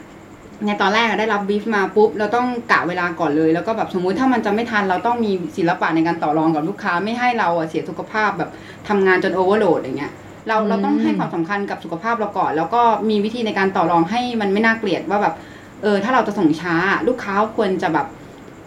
[0.65, 8.49] ในตอนแรกอะได้รับบีฟมาปุ๊บเราต้องกะเวลาก่อนเลย แล้วก็แบบสมมุติถ้ามันจะไม่ทันเราต้องมีศิลปะในการต่อรองกับลูกค้าไม่ให้เราอะเสียสุขภาพแบบ
[8.87, 10.13] ทำงานจน overload อย่างเงี้ย
[10.47, 15.33] เราเราต้องให้ความสำคัญกับสุขภาพเราก่อน แล้วก็มีวิธีในการต่อรองให้มันไม่น่าเกลียดว่าแบบ
[15.81, 16.75] เออถ้าเราจะส่งช้า
[17.07, 18.07] ลูกค้าควรจะแบบ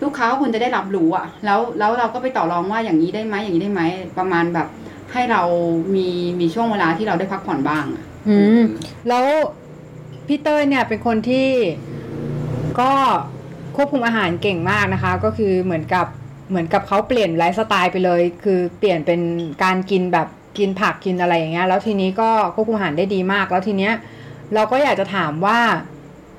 [0.03, 3.83] ลูกค้าก็ควรจะได้รับรู้อะแล้วแล้วเราก็ไปต่อรองว่าอย่างนี้ได้ไหมอย่างนี้ได้ไหม
[4.19, 4.69] ประมาณแบบ
[5.13, 5.43] ให้เรา
[5.95, 6.09] มี
[6.41, 8.63] มีช่วงเวลาที่เราได้พักผ่อนบ้างอะอืม
[9.09, 9.27] แล้ว
[10.27, 11.49] พี่เต้ยเนี่ยเป็นคนที่
[12.81, 12.93] ก็
[13.77, 16.07] ควบคุมอาหารเก่งมากนะคะ ก็คือเหมือนกับ
[16.51, 19.21] เหมือนกับเขาเปลี่ยนไลฟ์สไตล์ไปเลย คือเปลี่ยนเป็น
[19.63, 23.93] การกินแบบกินผักกินอะไรอย่างเงี้ยแล้วทีนี้ก็ควบคุมอาหารได้ดีมาก แล้วทีเนี้ย
[24.55, 25.59] เราก็อยากจะถามว่า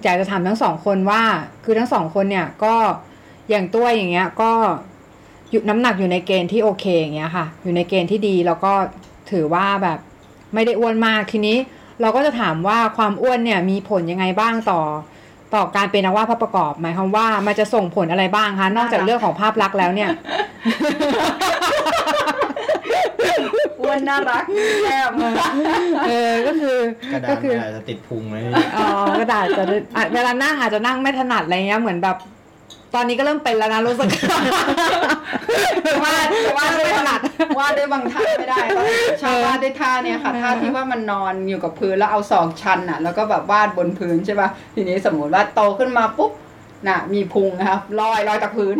[0.03, 1.23] อยากจะถามทั้งสองคนว่า
[1.63, 2.75] คือทั้งสองคนเนี่ยก็
[3.49, 4.51] อย่างตัวอย่างเงี้ยก็
[5.49, 8.73] อยู่น้ำหนักอยู่ในเกณฑ์ที่โอเคอย่างเงี้ยค่ะ อยู่ในเกณฑ์ที่ดีแล้วก็
[9.31, 9.99] ถือว่าแบบ
[10.53, 11.57] ไม่ได้อ้วนมากทีนี้
[12.01, 14.81] เราก็จะถามว่าความอ้วนเนี่ยมีผลยังไงบ้างต่อ
[15.55, 20.09] ต่อการเป็นนักวาดภาพประกอบ หมายความว่ามันจะส่งผลอะไรบ้างคะนอกจากเรื่องของภาพลักษณ์แล้วเนี่ย
[23.81, 24.43] อ้วนน่ารัก
[24.83, 25.11] แก้ม
[26.07, 26.77] เออก็คือ
[27.13, 28.35] กระดาก็ษคือมันอาจจะติดพุงไหม
[28.77, 28.87] อ๋อ
[29.19, 29.63] กระดาษจะ
[29.95, 32.17] อะเวลานั่งอาจจะนั่งไม่ถนัดอะไรเงี้ยเหมือนแบบ
[32.95, 34.09] ตอนนี้ก็เริ่มเป็นแล้วนะรู้สึก
[36.03, 36.27] วาด
[36.57, 37.19] วาดไม่ด้วยถนัด
[37.59, 46.31] วาดด้วยบางท่าไม่ได้ตอนนี้ชอบวาดด้วยท่าเนี่ยค่ะเออท่าที่ว่ามันนอนอยู่กับพื้นแล้วเอาศอกชันอะ แล้วก็แบบวาดบนพื้นใช่ป่ะทีนี้สมมติว่าโตขึ้นมาปุ๊บ
[46.87, 48.75] น่ะมีพุงนะครับลอยลอยจากพื้น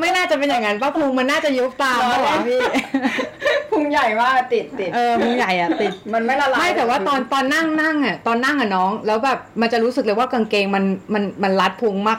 [0.00, 2.60] ไม่น่าจะเป็นอย่างนั้นป้าภูมิมันน่าจะยุบตามรอเหรอเล่นพี่
[3.70, 10.84] พุงใหญ่มากติดติดเออพุงใหญ่อะติดมันไม่ละลายไม่แต่ว่าตอนตอนนั่งนั่งอะตอนนั่งอะน้อง แล้วแบบมันจะรู้สึกเลยว่ากางเกงมัน
[11.14, 12.18] มันมันรัดพุงมาก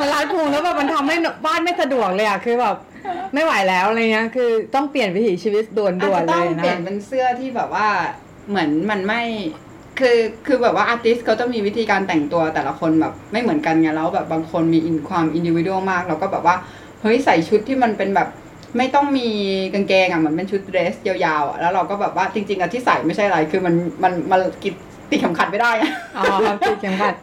[0.00, 1.16] มันรัดพุงแล้วแบบมันทำให้
[1.46, 2.76] บ้านไม่สะดวกเลยอะคือแบบ
[3.34, 7.88] ไม่ไหวแล้วอะไรเงี้ยคือต้องเปลี่ยนวิถีชีวิตด่วนอาจด่วนจะเลต้องยนะเปลี่ยนเป็นเสื้อที่แบบว่า
[8.48, 9.22] เหมือนมันไม่
[10.00, 16.56] คือคือแบบว่าอาร์ติสเขาจะมีวิธีการแต่งตัวแต่ละคนแบบไม่เหมือนกันไงแล้วแบบบางคนมีอินความอินดิวิ a l มากเราก็แบบว่า
[17.02, 18.28] เฮ้ยใส่ชุดที่มันเป็นแบบ
[18.76, 19.28] ไม่ต้องมี
[19.74, 24.74] กางเกงอะเหมือนเป็นชุดเดรสยาวๆอะแล้วเราก็แบบว่าจริง ๆอะที่ใส่ไม่ใช่อะไรคือมันมันมันกิด
[25.10, 27.14] ติดเข็มขัดไม่ได้อะอ๋อครับติดเข็มขัด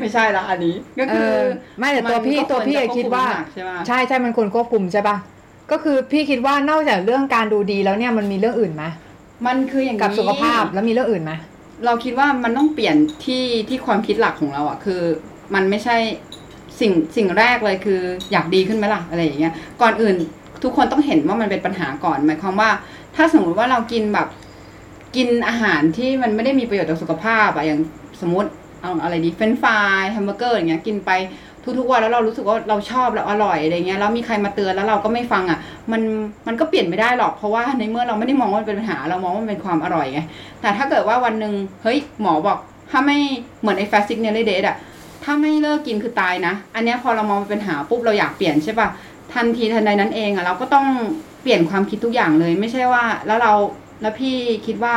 [0.00, 1.42] ไม่ใช่ละอันนี้ก็เอคืออ
[1.78, 5.16] ไม่แต่ตัวพี่มันก็ตัวพี่ควรอะจะคิดว่าควบคุมน้ำหนักใช่ไหมใช่ใช่มันควรควบคุมใช่ปะ
[5.70, 8.84] ก็คือพี่คิดว่านอกจากเรื่องการดูดีแล้วเนี่ยมันมีเรื่องอื่นไหม
[9.46, 11.32] มันคืออย่างนี้กับสุขภาพแล้วมีเรื่องอื่นไหม
[11.86, 15.00] เราคิดว่ามันต้องเปลี่ยนที่ที่ความคิดหลักของเราอะคือ
[15.54, 15.96] มันไม่ใช่
[16.80, 18.00] สิ่งสิ่งแรกเลยคือ
[18.32, 19.52] อยากดีขึ้นไหมล่ะอะไรอย่างเงี้ย
[19.82, 20.16] ก่อนอื่น
[20.62, 22.70] ทุกคนต้องเห็นว่ามันเป็นปัญหาก่อนหมายความว่า
[23.16, 24.28] ถ้าสมมติว่าเรากินแบบ
[25.16, 27.80] กินอาหารที่มันไม่ได้มีประโยชน์ต่อสุขภาพอะอย่าง
[28.20, 28.50] สมมติ
[28.82, 31.10] เอาอะไรดี french fries แฮมเบอร์เกอร์อย่างเงี้ยกินไป
[31.78, 35.58] ทุกๆวันแล้วเรารู้สึกว่าเราชอบเราอร่อยอะไรเงี้ยแล้วมีใครมาเตือนแล้วเราก็ไม่ฟังอะ
[35.92, 36.02] มัน
[36.46, 40.20] มันก็เปลี่ยนไม่ได้หรอกเพราะว่าในเมื่อเราไม่ได้มองว่ามันเป็นปัญหาเรามองว่ามันเป็นความอร่อยไง
[40.60, 42.58] แต่ถ้าเกิดว่าวันหนึ่งเฮ้ยหมอบอก
[42.90, 43.18] ถ้าไม่
[43.60, 44.76] เหมือนไอ้ Fat, Sick & Nearly Dead อะ
[45.24, 48.88] ถ้าไม่เลิกกินคือตายนะ อันนี้พอเรามองเป็นปัญหาปุ๊บเราอยากเปลี่ยนใช่ปะ
[49.34, 50.86] ทันทีทันใดนั้นเองอะเราก็ต้อง
[51.42, 53.52] เปลี่ยนความคิดทุกอย่างเลยไม่ใช่ว่า แล้วเรา
[54.02, 54.94] แล้วพี่คิดว่า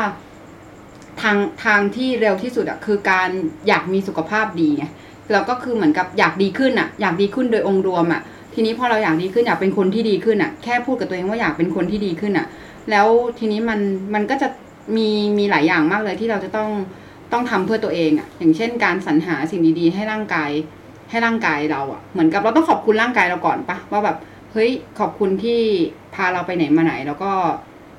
[1.21, 3.29] ทางทางที่เร็วที่สุดอะคือการ
[3.67, 4.85] อยากมีสุขภาพดีไง
[5.31, 8.21] เราก็คือเหมือนกับอยากดีขึ้นอะอยากดีขึ้นโดยองค์รวมอะ
[8.55, 12.47] ทีนี้พอเราอยากดีขึ้นอยากเป็นคนที่ดีขึ้นอะแค่พูดกับตัวเองว่าอยากเป็นคนที่ดีขึ้นอะ
[12.91, 13.07] แล้ว
[13.39, 13.79] ทีนี้มัน
[14.13, 14.47] มันก็จะ
[14.97, 16.69] มีมีหลายอย่างมากเลยที่เราจะต้อง
[17.31, 20.49] ต้องทำเพื่อตัวเองอะอย่างเช่น การสรรหาสิ่งดีๆ ให้ร่างกาย
[21.09, 24.17] ให้ร่างกายเราอะ เหมือนกับเราต้องขอบคุณร่างกายเราก่อนปะว่าแบบ
[24.51, 25.59] เฮ้ยขอบคุณที่
[26.15, 27.31] พาเราไปไหนมาไหนแล้วก็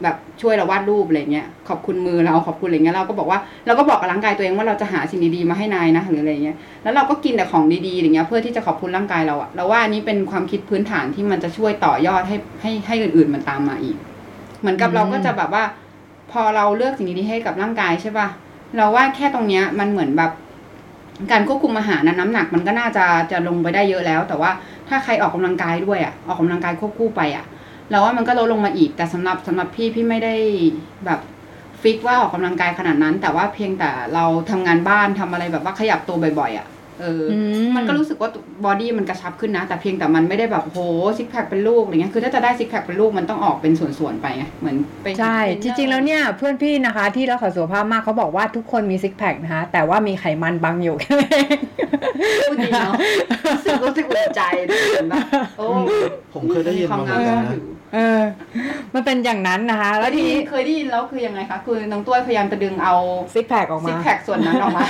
[0.02, 13.96] แบบช่วยเราวาดรูปอะไรเงี้ยขอบคุณมือเราขอบคุณอะไรเงี้ยเราก็บอกว่าเราก็บอกกับร่างกายตัวเองว่าเราจะหาสิ่งดีๆมาให้นายนะหรืออะไรเงี้ยแล้วเราก็กินแต่ของดีๆอย่างเงี้ยเพื่อที่จะขอบคุณร่างกายเราอะเราว่าอันนี้เป็นความคิดพื้นฐานที่มันจะช่วยต่อยอดให้ให้ให้อื่นๆมันตามมาอีก
[14.60, 15.64] เหมือนกับเราก็จะแบบว่า
[16.32, 18.28] พอเราเลือกสิ่งดีๆให้กับร่างกายใช่ป่ะ
[18.76, 20.32] เราว่าแค่ตรงเนี้ยมันเหมือนแบบ
[21.32, 24.50] การควบคุมอาหารนะน้ำหนักมันก็น่าจะจะลงไปได้เยอะแล้ว แต่ว่า
[24.88, 27.44] ถ้าใครออกกำลังกายด้วยอะออกกำลังกายควบคู่ไปอะ
[27.90, 30.34] เราว่ามันก็ลดลงมาอีก แต่สำหรับสำหรับพี่พี่ไม่ได้
[31.06, 31.20] แบบ
[31.82, 36.66] ฟิกว่าออกกำลังกายขนาดนั้น แต่ว่าเพียงแต่เราทำงานบ้านทำอะไรแบบว่าขยับตัวบ่อยๆอะ
[37.00, 38.30] เออออืมันก็รู้สึกว่า
[38.64, 40.78] body มันกระชับขึ้นนะ แต่เพียงแต่มันไม่ได้แบบโห
[41.18, 51.58] six pack เป็นลูกอะไรเงี้ยคือถ้าจะได้ six pack เป็นลูกมันต้องออกเป็นส่วนๆไปไงเหมือนไปใช่จริงๆแล้วเนี่ยเพื่อนพี่นะคะ ที่รักษาสุขภาพมากเขาบอกว่าทุกคนมี six pack นะคะแต่ว่ามีไขมันบังอยู่แค่นั้นเอง
[52.48, 52.94] พูดดีเนาะ
[53.52, 55.24] รู้สึกรู้สึกอุ่นใจรู้สึกแบบ
[55.58, 55.66] โอ้
[56.34, 58.20] ผมเคยได้ยินมาเหมือนกันนะ เออ
[58.94, 62.94] มันเป็นอย่างนั้นนะคะแล้วแล้วทีนี้ทีนี้เคยได้ยินแล้วคือยังไงคะคือน้องต้วยพยายามจะดึงเอา
[63.34, 64.84] six pack ออกมากแพคส่วนนั้นออกมา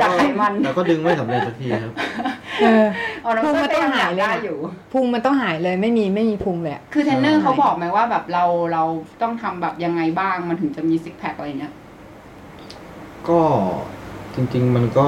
[0.00, 1.92] จากไขมันแล้วก็ดึงไม่สำเร็จสักทีครับ
[2.60, 2.86] เออ
[3.22, 4.58] เอาน้องต้วยพุงมันต้องหายเลยได้อะอยู่
[4.92, 8.82] พุงมันต้องหายเลยไม่มีไม่มีพุงเลยอะคือเทรนเนอร์ใช่เขาบอกไหมว่าแบบเราเรา
[9.22, 11.74] ต้องทำแบบยังไงบ้างมันถึงจะมี six pack อะไรเงี้ย
[13.28, 13.40] ก็
[14.34, 15.06] จริง ๆ มันก็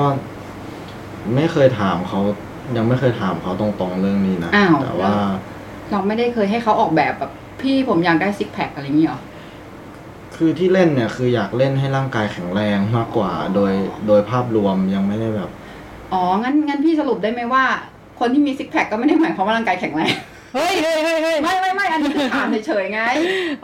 [1.34, 2.20] ไม่เคยถามเขา
[2.76, 5.14] ยังไม่เคยถามเขาตรงๆเรื่องนี้นะอ้าวแต่ว่า
[5.90, 9.20] เราไม่ได้เคยให้เขาออกแบบแบบพี่ผมอยากได้ซิกแพคอะไรอย่างเงี้ยหรอ
[10.36, 13.72] คือที่เล่นเนี่ยคืออยากเล่นให้ร่างกายแข็งแรงมากกว่า โดย
[14.06, 15.50] โดยภาพรวมยังไม่ได้แบบ
[16.12, 17.64] อ๋อ งั้นงั้นพี่สรุปได้ไหมว่า
[18.20, 20.14] คนที่มีซิกแพคก็ไม่ได้หมายความว่าร่างกายแข็งแรง
[20.54, 23.00] เฮ้ยเฮ้ยเฮ้ยเฮ้ยไม่ไม่ไม่อันนี้คือถามเฉยๆไง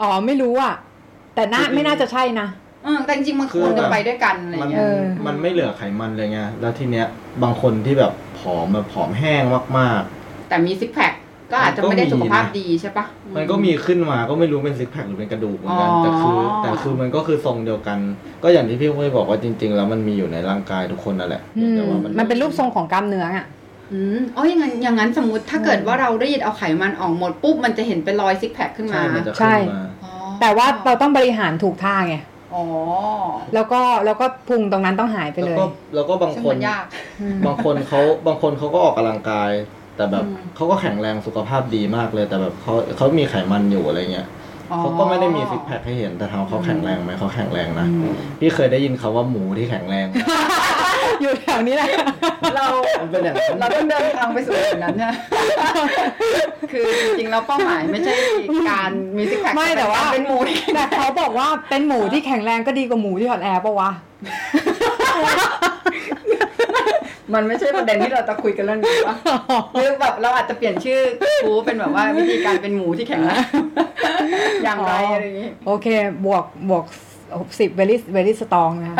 [0.01, 0.73] อ๋อไม่รู้อะ
[1.35, 2.47] แต่น่าไม่น่าจะใช่นะ
[2.83, 7.07] เออแต่จริงๆมันควรจะไปด้วยกันอะไรมันเงี้เอยอมันไม่เหลือไขมันเลยไงแล้วทีเนี้ย
[7.43, 9.43] บางคนที่แบบผอมแบบผอมแห้ง
[9.79, 10.01] มาก
[10.49, 11.13] แต่มีซิกแพค
[11.51, 17.99] ก็อาจจะไม่ได้สุขภาพดีใช่ปะๆมันก็มีขึ้นมาก็ไม่รู้เป็นซิกแพคหรือเป็นกระดูกเหมือนกันอ๋อแต่คือ แต่คือมันก็คือทรงเดียวกัน
[18.43, 23.45] ก็อย่างที่พี่พุ้ยบอกว่าจริง ๆ แล้วมันมีอยู่ในร่างกายทุกคนนั่นแหละอืมแต่ว่ามันเป็นรูปทรงของกล้ามเนื้ออะ
[23.93, 32.15] อืมอ๋ออย่างนั้นอย่างนั้นสมมติถ้าเกิดว่าเรารีดเอาไขมันออกหมดปุ๊บมันจะเห็นเป็นรอยซิกแพคขึ้นมาใช่มันจะใช่ขึ้นมาอ๋อแต่ว่าเราต้องบริหารถูกท่าไง
[32.55, 32.65] อ๋อ
[33.53, 36.85] แล้วก็แล้วก็พุงตรงนั้นต้องหายไปแล้วเลยก็แล้วก็บางซึ่งคนมันยาก
[37.21, 39.51] อืมบางคนเขาบางคนเขาก็ออกกำลังกาย
[39.97, 44.27] แต่แบบอืมเขาก็แข็งแรงสุขภาพดีมากเลย แต่แบบเขาเขามีไขมันอยู่อะไรเงี้ย
[44.71, 47.87] อ๋อเขาก็ไม่ได้มีซิกแพคให้เห็นแต่ถามว่าเขาแข็งแรงไหมเขาแข็งแรงนะ
[48.39, 50.07] พี่เคยได้ยินเขาว่าหมูที่แข็งแรง
[51.21, 51.89] อยู่แถวนี้แหละ
[52.55, 52.65] เรา
[52.99, 55.13] มันเป็นอย่างนั้นเราต้องเดินทางไปสู่จุดนั้นเนี่ย
[56.71, 58.13] คือจริงๆเราเป้าหมายไม่ใช่
[58.69, 63.91] การมีซิกแพคไม่แต่ว่าเป็นหมูที่แต่เขาบอกว่าเป็นหมูที่แข็งแรงก็ดีกว่าหมูที่ถอดแอร์ปะวะ
[67.33, 69.15] มันไม่ใช่ประเด็นที่เราจะคุยกันเรื่องนี้ปะ
[69.73, 71.01] หรือแบบเราอาจจะเปลี่ยนชื่อ
[71.43, 73.43] กูเป็นแบบว่าวิธีการเป็นหมูที่แข็งแรง
[74.63, 75.87] อย่างไรอะไรอย่างนี้โอเค
[76.25, 76.83] บวกบวก
[77.59, 78.97] สิบ very very strong นะคะ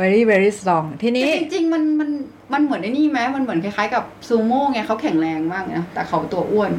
[0.00, 2.10] very very strong ทีนี้จริงๆมันมัน
[2.52, 6.72] มันเหมือนไอ้นี่ไหมมันเหมือนคล้ายๆกับซูโม่ไงเขาแข็งแรงมากนะแต่เขาตัวอ้วน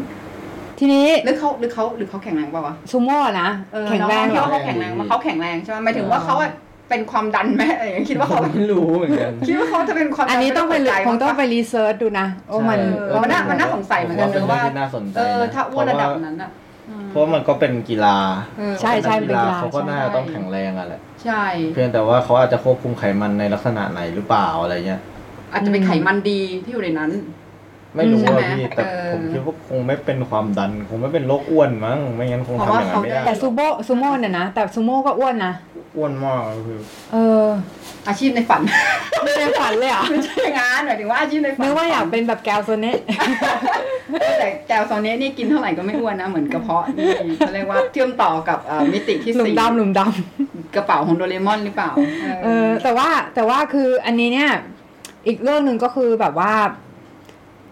[0.80, 6.52] ทีนี้หรือเขาหรือเขาหรือเขาแข็งแรงเปล่าวะซูโม่นะเออแข็งแรงเหรน้อคิดว่าเขาแข็งแรงมั้ยเขาแข็งแรงใช่ไหมหมายถึงว่าเขาอะ
[6.90, 16.52] เป็นความดันไหมอะไรอย่างเงี้ยคิดว่าเขาไม่รู้เหมือนกันคิดว่าเขาจะเป็นความดัอันนี้ต้องไปม่คงต้องไปหัวใจรีเสิร์ชดูนะโอ้มันใช่เออมันน่ามันน่าสงสัยเหมือนกันผนะว่าว่าเป็นเรื่องที่น่าสนใจเออนะถ้าอ้วนระดับเพนั้นอะ
[17.10, 18.18] เพราะว่ามันก็เป็นกีฬา
[18.58, 25.02] เออใช่ใช่เป็นเป็นกีกีฬาฬาเขาก็น่าใช่จะต้องแข็งแรงอะแหละใช่ เพียงแต่ว่าเขาอาจจะควบคุมไขมันในลักษณะไหนหรือเปล่าอะไรเงี้ย
[25.52, 27.12] อาจจะเป็นไขมันดีที่อยู่ในนั้น
[27.96, 35.54] ไม่รู้ใช่ไหมอะพี่แต่เออผมคิดว่าคงไม่เป็นความดัน คงไม่เป็นโรคอ้วนมั้งไม่งั้นคงเพทำราะอว่าย่างนั้นไม่เขาได้ได้แต่ซูโม่ซูโม่เนี่ยนะแต่ซูโม่ก็อ้วนนะ
[35.98, 36.80] อ้วนมากคือ
[37.12, 37.46] เออ
[38.08, 38.62] อาชีพในฝัน
[39.24, 43.00] ไม่ได้ฝันเลยอะไม่ใช่อย่างนั้นหมายถึงว่าอาชีพในฝันนึกว่าอยากเป็นแบบแกวโซเนะ
[44.40, 50.00] แต่แกวโซเนี้นี่กินเท่าไหร่ก็ไม่อ้วนนะเหมือนกระเพาะนี่เขาเรียกว่าเชื่อมต่อกับเอ่อมิติที่หลุมสี่ดำหลุมด
[50.76, 54.52] กระเป๋าของโดเรมอนหรือเปล่าำเออ แต่ว่าแต่ว่าคืออันนี้เนี่ย
[55.28, 56.54] อีกเรื่องหนึ่งก็คือแบบว่า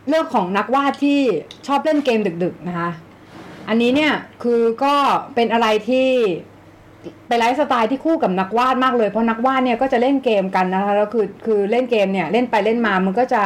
[0.09, 1.19] เรื่องของนักวาดที่
[1.67, 2.89] ชอบเล่นเกมดึกๆนะคะ
[3.69, 4.95] อันนี้เนี่ยคือก็
[5.35, 6.09] เป็นอะไรที่
[7.27, 13.43] เป็นไลฟ์สไตล์ที่คู่กับนักวาดมากเลยเพราะนักวาดเนี่ยก็จะเล่นเกมกันนะคะแล้วคือคือเล่นเกมเนี่ยเล่นไปเล่นมามันก็จะ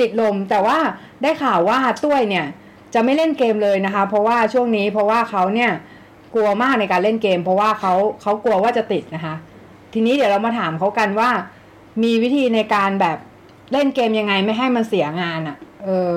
[0.00, 0.78] ติดลม แต่ว่า
[1.22, 2.46] ได้ข่าวว่าตุ้ยเนี่ย
[2.94, 5.70] จะไม่เล่นเกมเลยนะคะ เพราะว่าช่วงนี้เพราะว่าเขาเนี่ย
[6.34, 7.92] กลัวมากในการเล่นเกม เพราะว่าเขา
[8.22, 9.34] เขากลัวว่าจะติดนะคะ
[9.92, 11.30] ทีนี้เดี๋ยวเรามาถามเขากันว่า
[12.02, 13.18] มีวิธีในการแบบ
[13.72, 16.10] เล่นเกมยังไงไม่ให้มันเสียงานอะ่ะ เออ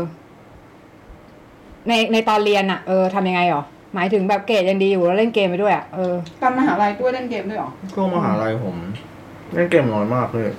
[1.88, 3.64] ในในตอนเรียนอะ่ะเออทำยังไงหรอ
[3.96, 8.76] หมายถึงแบบเกรดยังดีอยู่แล้วเล่นเกมไปด้วยอะ่ะเออตอนมหาลัยด้วยเล่นเกมด้วยเหรอก็มหาลัยผม
[9.54, 10.52] เล่นเกมน้อยมากเลย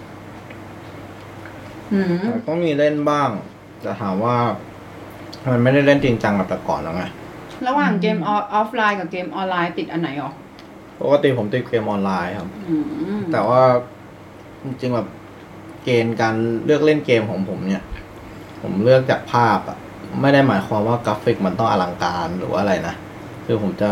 [1.93, 3.31] อืมแต่ก็มีเล่นบ้าง
[3.83, 4.37] แต่ถามว่า
[5.51, 7.05] มันไม่ได้เล่นจริงจังแบบแต่ก่อนแล้วไง
[7.67, 10.33] ระหว่างเกมออฟไลน์กับเกมออนไลน์ติดอันไหนหรอ
[11.01, 12.77] ปกติผมติดเกมออนไลน์ครับอื
[13.17, 13.63] มแต่ว่า
[14.65, 15.09] จริงๆแบบ
[15.85, 16.35] เกณฑ์การ
[16.65, 17.85] เลือกเล่นเกมของผมเนี่ย
[18.63, 19.79] ผมเลือกจากภาพอะ
[20.21, 22.95] ไม่ได้หมายความว่ากราฟิกมันต้องอลังการหรือว่าอะไรนะ
[23.47, 23.91] คือผมจะ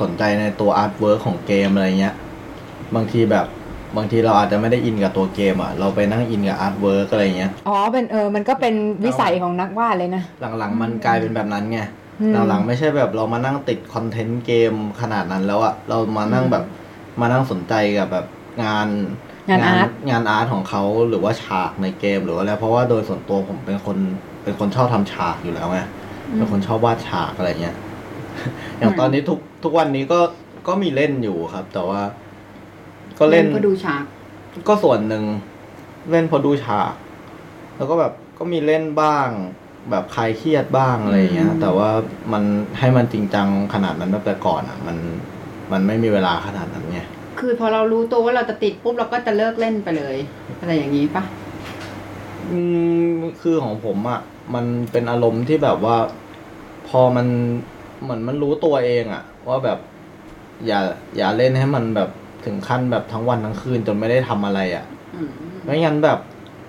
[0.00, 2.14] สนใจในตัว artwork ของเกมอะไรเงี้ย
[2.94, 3.46] บางทีแบบ
[3.96, 10.22] บางทีเราอาจจะไม่ได้อินกับตัวเกมอะเราไปนั่งอินกับ artwork อะไรเงี้ย อ๋อเป็นเออ มันก็เป็นวิสัยของนักวาดเลยนะ
[10.58, 11.80] หลังๆ มันกลายเป็นแบบนั้นไง
[12.20, 16.64] อืมหลังๆ ไม่ใช่แบบเรามานั่งติด content เกมขนาดนั้นแล้วอะเรามานั่งแบบ
[17.20, 18.26] มานั่งสนใจกับแบบ
[18.64, 18.88] งาน
[19.48, 23.96] งานอาร์ตงานอาร์ตของเขาหรือว่าฉากในเกมหรือว่าอะไรเพราะว่าโดยส่วนตัวผมเป็นคน
[24.42, 25.80] เป็นคนชอบทำฉากอยู่แล้วไง
[26.36, 27.76] เป็นคนชอบวาดฉากอะไรเงี้ย
[28.78, 30.20] อย่างตอนนี้ทุกทุกวันนี้ก็
[30.68, 32.02] ก็มีเล่นอยู่ครับ แต่ว่า
[33.18, 34.04] ก็เล่นก็ดูฉาก
[34.68, 35.24] ก็ส่วนหนึ่ง
[36.10, 36.92] เล่นเพอดูฉาก
[37.76, 39.28] แล้วก็แบบก็มีเล่นบ้าง
[39.90, 41.90] แบบคลายเครียดบ้างอะไรอย่างเงี้ยอืมแต่ว่า
[42.32, 42.42] มัน
[42.78, 44.96] ให้มันจริงจังขนาดนั้นแบบแต่ก่อนอะ มัน
[45.72, 47.00] มันไม่มีเวลาขนาดนั้นไง
[47.40, 50.16] คือพอเรารู้ตัวว่าเราจะติดปุ๊บเราก็จะเลิกเล่นไปเลย
[50.60, 51.22] อะไรอย่างนี้ปะ
[52.50, 52.58] อื
[53.10, 54.20] มคือของผมอะ
[54.54, 55.96] มันเป็นอารมณ์ที่แบบว่า
[56.88, 57.26] พอมัน
[58.02, 59.78] เหมือนมันรู้ตัวเองอะ ว่าแบบ
[60.66, 60.80] อย่า
[61.16, 62.10] อย่าเล่นให้มันแบบ
[62.44, 65.30] ถึงขั้นแบบทั้งวันทั้งคืนจนไม่ได้ทำอะไรอะอืม
[65.64, 66.18] ไม่งั้นแบบ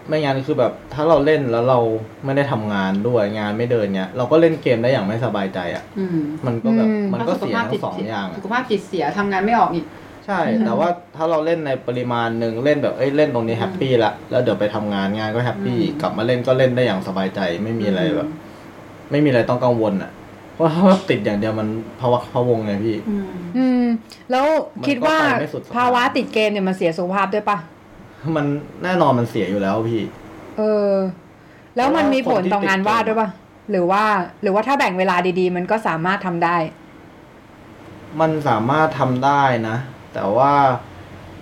[0.07, 1.79] ไม่งั้นคือแบบ ถ้าเราเล่นแล้วเรา
[2.25, 9.85] ไม่ได้ทำงานด้วยงานไม่เดินเนี้ยเราก็เล่นเกมได้อย่างไม่สบายใจอะอืมมันก็แบบอืมมันก็เสียทั้งสองอย่างอะสุขภาพจิตเสียทำงานไม่ออกอีก
[10.25, 18.29] ใช่ แต่ว่าถ้าเราเล่นในปริมาณหนึ่งเล่นแบบเอ้ยเล่นตรงนี้ happy ละแล้วเดี๋ยวไปทำงานงานก็ happy อืมกลับมาเล่นก็เล่นได้อย่างสบายใจไม่มีอะไรแบบ
[19.11, 20.11] ไม่มีอะไรต้องกังวลอะ
[20.55, 21.67] เพราะว่าติดอย่างเดียวมัน
[21.99, 23.83] ภาวะพะวงไงพี่ อืมอืม
[24.31, 24.45] แล้ว
[24.79, 27.57] มันก็คิดว่าไปไม่สุดสะพานภาวะติดเกมเนี่ยมันเสียสุขภาพด้วยปะ
[28.35, 28.45] มัน
[28.83, 30.01] แน่นอนมันเสียอยู่แล้วพี่
[30.57, 30.61] เอ
[30.91, 30.93] อ
[31.75, 33.29] แล้วมันมีผลต่องานวาดด้วยปะ
[33.71, 34.03] หรือว่า
[34.41, 36.57] หรือว่าถ้าแบ่งเวลาดีๆ มันก็สามารถทำได้
[38.19, 39.77] มันสามารถทำได้นะ
[40.13, 40.51] แต่ว่า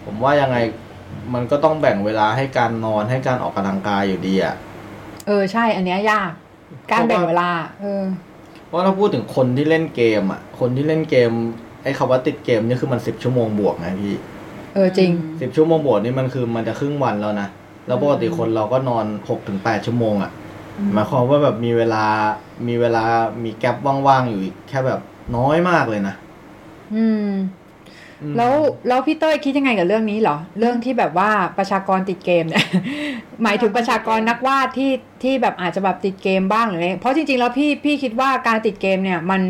[0.05, 0.57] ผมว่ายังไง
[1.33, 4.55] มันก็ต้องแบ่งเวลาให้การนอนให้การออกกำลังกายอยู่ดีอะ
[5.27, 6.31] เออใช่ อันเนี้ยยาก
[6.91, 7.49] การแบ่งเวลา
[7.81, 8.03] เออ
[8.67, 11.31] เพราะถ้าพูดถึงคนที่เล่นเกมอะคนที่เล่นเกม
[11.83, 14.15] ไอ้คำว่าติดเกมนี่คือมันสิบชั่วโมงบวกนะพี่
[14.73, 15.11] เออจริง
[15.41, 17.47] สิบชั่วโมงบวกนี่มันคือมันจะครึ่งวันแล้วนะ
[17.87, 20.31] แล้วปกติคนเราก็นอนหกถึงแปดชั่วโมงอะ
[20.93, 22.03] หมายความว่าแบบมีเวลา
[22.67, 23.03] มีเวลา
[23.43, 23.75] มีแกลบ
[24.07, 24.99] ว่างๆอยู่อีกแค่แบบ
[25.37, 26.15] น้อยมากเลยนะ
[26.95, 27.39] อืมอืม
[28.37, 28.53] แล้ว
[28.87, 32.65] แล้วพี่เต้ยคิดยังไงกับเรื่องนี้เหรอ เรื่องที่แบบว่าประชากรติดเกมเนี่ย
[33.43, 34.91] หมายถึงประชากรนักวาดที่
[35.23, 39.41] ที่แบบอาจจะแบบติดเกมบ้างหรืออะไรเพราะจริงๆแล้วพี่พี่คิดว่าการติดเกมเนี่ยมัน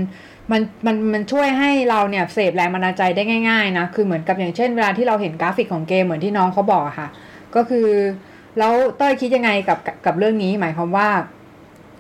[0.52, 7.08] มันมันมันช่วยให้เราเนี่ยเสพแรงบันดาลใจได้ง่ายๆนะคือเหมือนกับอย่างเช่นเวลาที่เราเห็นกราฟิกของเกมเหมือนที่น้องเขาบอกค่ะ
[7.56, 7.88] ก็คือ
[8.60, 11.10] แล้วเต้ยคิดยังไงกับกับเรื่องนี้ หมายความว่า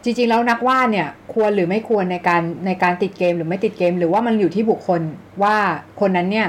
[0.03, 5.01] จริงๆ แล้วนักวาดเนี่ยควรหรือไม่ควรในการในการติดเกมหรือไม่ติดเกม หรือว่ามันอยู่ที่บุคคล
[5.43, 5.55] ว่า
[5.99, 6.47] คนนั้นเนี่ย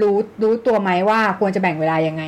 [0.00, 2.24] รู้รู้ตัวไหมว่าควรจะแบ่งเวลายังไง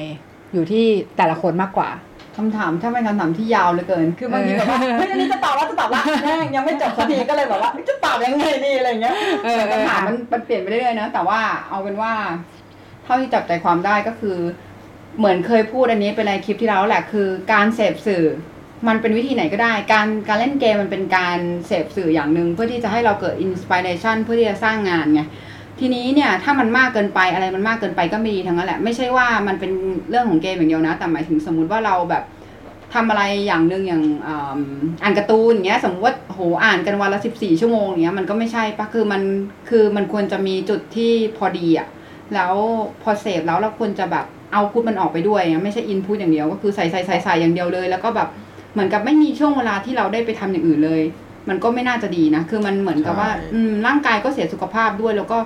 [0.52, 0.84] อยู่ที่
[1.16, 1.88] แต่ละคนมากกว่า
[2.36, 9.14] คำถามถ้าเป็นคำถามที่ยาวเหลือเกิน คือบางทีแบบว่าเฮ้ยอันนี้จะตอบว่าจะตอบว่าแม่งยังไม่จบสักทีก็เลยแบบว่าจะตอบยังไงดีอะไรเงี้ย
[9.44, 12.12] เออคำถามมันมันเปลี่ยนไปเรื่อยๆนะแต่ว่าเอาเป็นว่า
[13.04, 14.38] เท่าที่จับใจความได้ก็คือ
[15.18, 18.24] เหมือนเคยพูดอันนี้เป็นในคลิปที่แล้วแหละคือการเสพสื่อ
[18.89, 25.22] มันเป็นวิธีไหนก็ได้ การการเล่นเกมมันเป็นการเสพสื่ออย่างหนึ่งเพื่อที่จะให้เราเกิดอินสปิเรชันเพื่อที่จะสร้างงานไง
[25.80, 29.72] ทีนี้เนี่ยถ้ามันมากเกินไปอะไรมันมากเกินไปก็ไม่ดีทั้งนั้นแหละ ไม่ใช่ว่ามันเป็น
[30.11, 32.24] เรื่องของเกมอย่างเดียวนะ แต่หมายถึงสมมุติว่าเราแบบ
[32.95, 34.61] ทำอะไรอย่างหนึ่งอย่างอ่า
[35.03, 39.22] อ่านการ์ตูนอย่างเงี้ยสมมติว่าโหอ่านกันวันละสิบสี่ชั่วโมงอย่างเงี้ยมันก็ไม่ใช่ปะคือมัน
[39.68, 41.89] คือมันควรจะมีจุดที่พอดีอะ
[42.35, 42.53] แล้ว
[43.03, 48.28] พอเสพแล้วเราควรจะแบบเอาพุทมันออกไปด้วยไม่ใช่อินพุตอย่างเดียวก็คือใส่ใส่ใส่ใส่อย่างเดียวเลย แล้วก็แบบ
[48.72, 51.02] เหมือนกับไม่มีช่วงเวลาที่เราได้ไปทำอย่างอื่นเลย
[51.48, 55.38] มันก็ไม่น่าจะดีนะ คือมันเหมือนกับว่าใช่อืมร่างกายก็เสียสุขภาพด้วย แล้วก็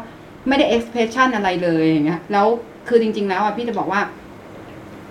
[0.48, 2.46] ไม่ได้ expression อะไรเลยอย่างเงี้ยแล้ว
[2.88, 4.00] คือจริง ๆ แล้วอะพี่จะบอกว่า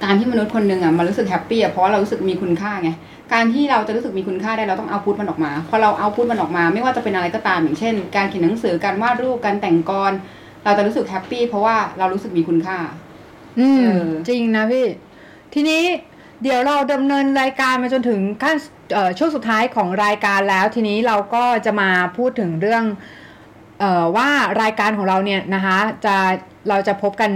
[0.04, 2.90] การที่มนุษย์คนหนึ่งอะมันรู้สึก happy อะเพราะว่าเรารู้สึกมีคุณค่าไง
[3.34, 10.12] การที่เราจะรู้สึกมีคุณค่าได้เราต้อง output มันออกมา พอเรา output มันออกมา ไม่ว่าจะเป็นอะไรก็ตามอย่างเช่น การเขียนหนังสือการวาดรูปการแต่งกลอน
[10.64, 12.78] เราจะรู้สึก happy เพราะว่าเรารู้สึกมีคุณค่า
[13.60, 14.86] อืมเออจริงนะพี่
[15.54, 15.84] ทีนี้
[16.46, 18.56] เดี๋ยวเราดำเนินรายการมาจนถึงขั้น
[19.18, 22.84] ช่วงสุดท้ายของรายการแล้ว ทีนี้เราก็จะมาพูดถึงเรื่อง
[23.82, 24.30] ออว่า
[24.62, 26.16] รายการของเราเนี่ยนะคะจะ
[26.70, 27.32] เราจะพบกัน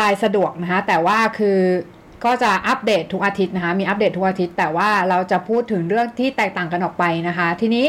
[0.00, 1.58] รายสะดวกนะคะแต่ว่าคือ
[2.24, 7.86] ก็จะอัปเดตทุกอาทิตย์นะคะมีอัปเดตทุกอาทิตย์ แต่ว่าเราจะพูดถึงเรื่องที่แตกต่างกันออกไปนะคะ ทีนี้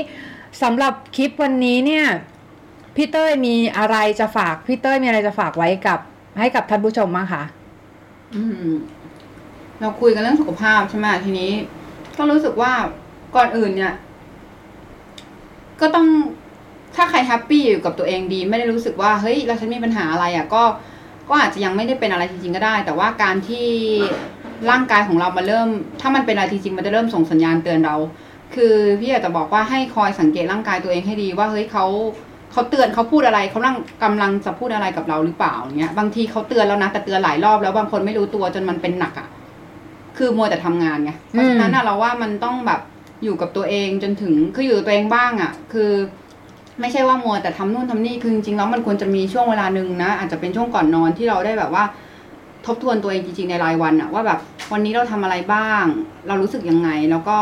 [0.61, 2.05] สำหรับคลิปวันนี้เนี่ย
[2.95, 5.99] พี่เต้ยมีอะไรจะฝากพี่เต้ยมีอะไรจะฝากไว้กับ
[6.39, 7.43] ให้กับท่านผู้ชมบ้างคะ
[9.81, 11.51] เราคุยกันเรื่องสุขภาพใช่ไหมทีนี้
[12.17, 12.73] ก็รู้สึกว่า
[13.35, 13.93] ก่อนอื่นเนี่ย
[15.81, 16.07] ก็ต้อง
[16.95, 20.63] ถ้าใครแฮปปี้อยู่กับตัวเองดี ไม่ได้รู้สึกว่าเฮ้ยเราฉันมีปัญหาอะไรอะ่ะ ก็
[21.29, 23.67] ก็อาจจะยังไม่ได้เป็นอะไรจริงๆก็ได้ แต่ว่าการที่
[24.69, 25.67] ร่างกายของเรามาเริ่ม
[26.01, 27.95] ถ้ามันเป็นอะไรจริงๆมันจะเริ่มส่งสัญญาณเตือนเรา
[28.55, 31.85] คือพี่อยากจะบอกว่าให้คอยสังเกตร่างกายตัวเองให้ดีว่าเฮ้ยเขา
[32.51, 39.27] เขาเตือนเขาพูดอะไรเขาลังกำลังจะพูดอะไรกับเราหรือเปล่าอย่างเงี้ยบางทีเขาเตือนแล้วนะแต่เตือนหลายรอบแล้วบางคนไม่รู้ตัวจนมันเป็นหนักอะ่ะ
[40.17, 42.81] คือมัวแต่ทำงานไงเพราะฉะนั้นอะเราว่ามันต้องแบบ
[43.23, 45.91] อยู่กับตัวเองจนถึงคืออยู่กับตัวเองบ้างอะ่ะ คือ
[46.81, 51.83] ไม่ใช่ว่ามัวแต่ทำนู่นทำนี่คือจริงๆแล้วมันควรจะมีช่วงเวลาหนึ่งนะอาจจะเป็นช่วงก่อนนอนที่เราได้แบบว่า
[52.65, 54.39] ทบทวนตัวเองจริงๆในรายวันอะว่าแบบ
[54.71, 55.83] วันนี้เราทำอะไรบ้าง
[56.27, 57.37] เรารู้สึกยังไงแล้วก็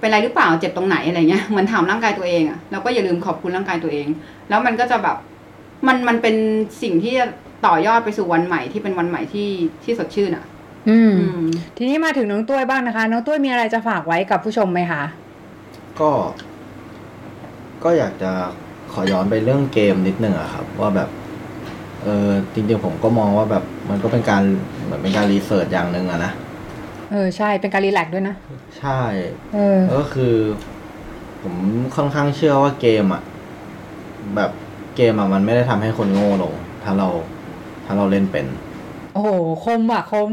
[0.00, 4.06] เป็นอะไรหรือเปล่าเจ็บตรงไหนอะไรเงี้ยเหมือนถามร่างกายตัวเองอะแล้วก็อย่าลืมขอบคุณร่างกายตัวเอง
[4.48, 5.16] แล้วมันก็จะแบบ
[5.86, 6.36] มันมันเป็น
[6.82, 7.26] สิ่งที่จะ
[7.66, 9.50] ต่อยอดไปสู่วันใหม่ที่เป็นวันใหม่ที่
[9.84, 10.44] ที่สดชื่นอะ
[10.88, 11.42] อืมอืม
[11.76, 15.02] ทีนี้มาถึงน้องตุ้ยบ้างนะคะ น้องตุ้ยมีอะไรจะฝากไว้กับผู้ชมไหมคะ
[16.00, 16.10] ก็
[17.84, 18.30] ก็อยากจะ
[18.92, 21.08] ขอย้อนไปเรื่องเกมนิดนึงอะครับ ว่าแบบ
[22.04, 24.42] เออจริงๆผมก็มองว่าแบบ มันก็เป็นการ
[24.84, 26.32] เหมือนเป็นการรีเสิร์ชอย่างหนึ่งอะนะ
[27.10, 28.36] เออใช่เป็นการรีแลกซ์ด้วยนะ
[28.78, 29.00] ใช่
[29.54, 30.34] เออก็คือ
[31.42, 31.54] ผม
[31.96, 33.22] ค่อนข้างเชื่อว่าเกมอะ
[34.36, 34.50] แบบ
[34.96, 36.54] เกมอะมันไม่ได้ทำให้คนโง่ลง
[36.84, 37.08] ถ้าเรา
[37.86, 38.46] ถ้าเราเล่นเป็น
[39.14, 39.30] โอ้โห
[39.64, 40.30] คมอะคม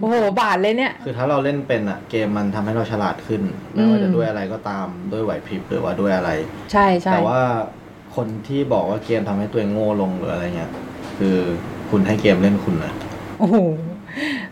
[0.00, 3.42] โอ้โหบาดเลยเนี่ย คือถ้าเราเล่นเป็นอะเกมมันทำให้เราฉลาดขึ้น
[3.72, 6.30] ไม่ว่าจะด้วยอะไรก็ตามด้วยไหวพริบหรือว่าด้วยอะไร
[6.72, 7.40] ใช่ใช่แต่ว่า
[8.16, 10.72] คนที่บอกว่าเกมทำให้ตัวเองโง่ลงหรืออะไรเงี้ย
[11.18, 11.36] คือ
[11.90, 12.92] คุณให้เกมเล่นคุณนะ
[13.38, 13.56] โอ้โห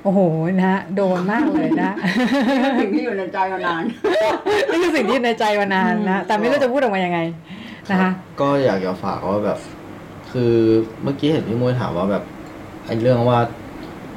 [0.02, 0.20] โอ้โห
[0.56, 1.92] นะฮะโดนมากเลยนะ
[2.80, 3.82] สิ่งที่อยู่ในใจมานาน
[4.70, 7.20] นี่คือสิ่งที่ในใจมานานนะแต่ไม่รู้จะพูดออกมายังไง
[7.90, 9.58] นะคะก็อยากจะฝากว่าแบบ
[10.32, 10.54] คือ
[11.02, 12.24] เมื่อกี้เห็นพี่มุ้ยถามว่าแบบ
[12.86, 13.38] ไอ้เรื่องว่า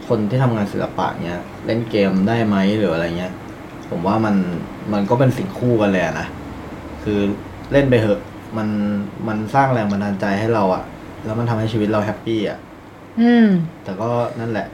[0.07, 3.33] คนที่ทำงานศิลปะเนี้ยเล่นเกมได้ไหมหรืออะไรเงี้ย
[3.89, 4.35] ผมว่ามัน
[4.93, 6.27] มันก็เป็นสิ่งคู่กันเลยอะนะ
[7.03, 7.19] คือ
[7.71, 8.19] เล่นไปเถอะ
[8.57, 8.67] มัน
[9.27, 10.83] มันสร้างแรงบันดาลใจให้เราอะ
[11.25, 12.59] แล้วมันทำให้ชีวิตเราแฮปปี้อะ
[13.21, 13.47] อืม
[13.83, 14.09] แต่ก็
[14.39, 14.67] นั่นแหละ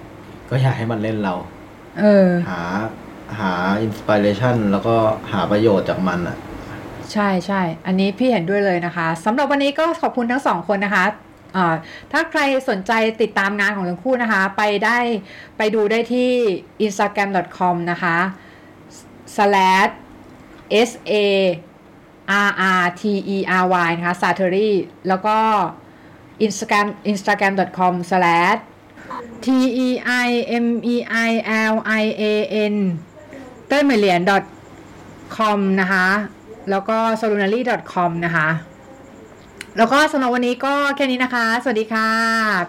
[0.49, 1.33] ก็อยากให้มันเล่นเรา
[1.99, 2.61] เออ หา
[3.39, 4.95] หาอินสปิเรชันแล้วก็
[5.31, 6.37] หาประโยชน์จากมันอะ
[7.13, 11.05] ใช่ใช่ อันนี้พี่เห็นด้วยเลยนะคะสำหรับวันนี้ก็ขอบคุณทั้งสองคนนะคะ
[11.55, 11.75] อ่า
[12.11, 12.91] ถ้าใครสนใจ
[13.21, 14.97] ติดตามงานของทั้งคู่นะคะ ไปได้
[15.57, 16.31] ไปดูได้ที่
[16.85, 18.17] instagram.com นะคะ
[19.35, 19.91] slash
[20.89, 21.13] s a
[22.47, 22.49] r
[22.81, 23.03] r t
[23.35, 24.71] e r y นะคะ s a t e r y
[25.07, 25.37] แล้วก็
[26.45, 28.59] instagram instagram.com slash
[29.45, 29.47] t
[29.87, 29.89] e
[30.27, 30.29] i
[30.63, 30.95] m e
[31.29, 31.31] i
[31.73, 32.23] l i a
[32.73, 32.75] n
[33.67, 34.21] เต้ยเหมยเหรียญ
[35.35, 36.07] com นะคะ
[36.69, 38.49] แล้วก็ solunary com นะคะ
[39.77, 42.09] แล้วก็สำหรับวันนี้ก็แค่นี้นะคะ สวัสดีค่ะ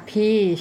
[0.09, 0.61] พีช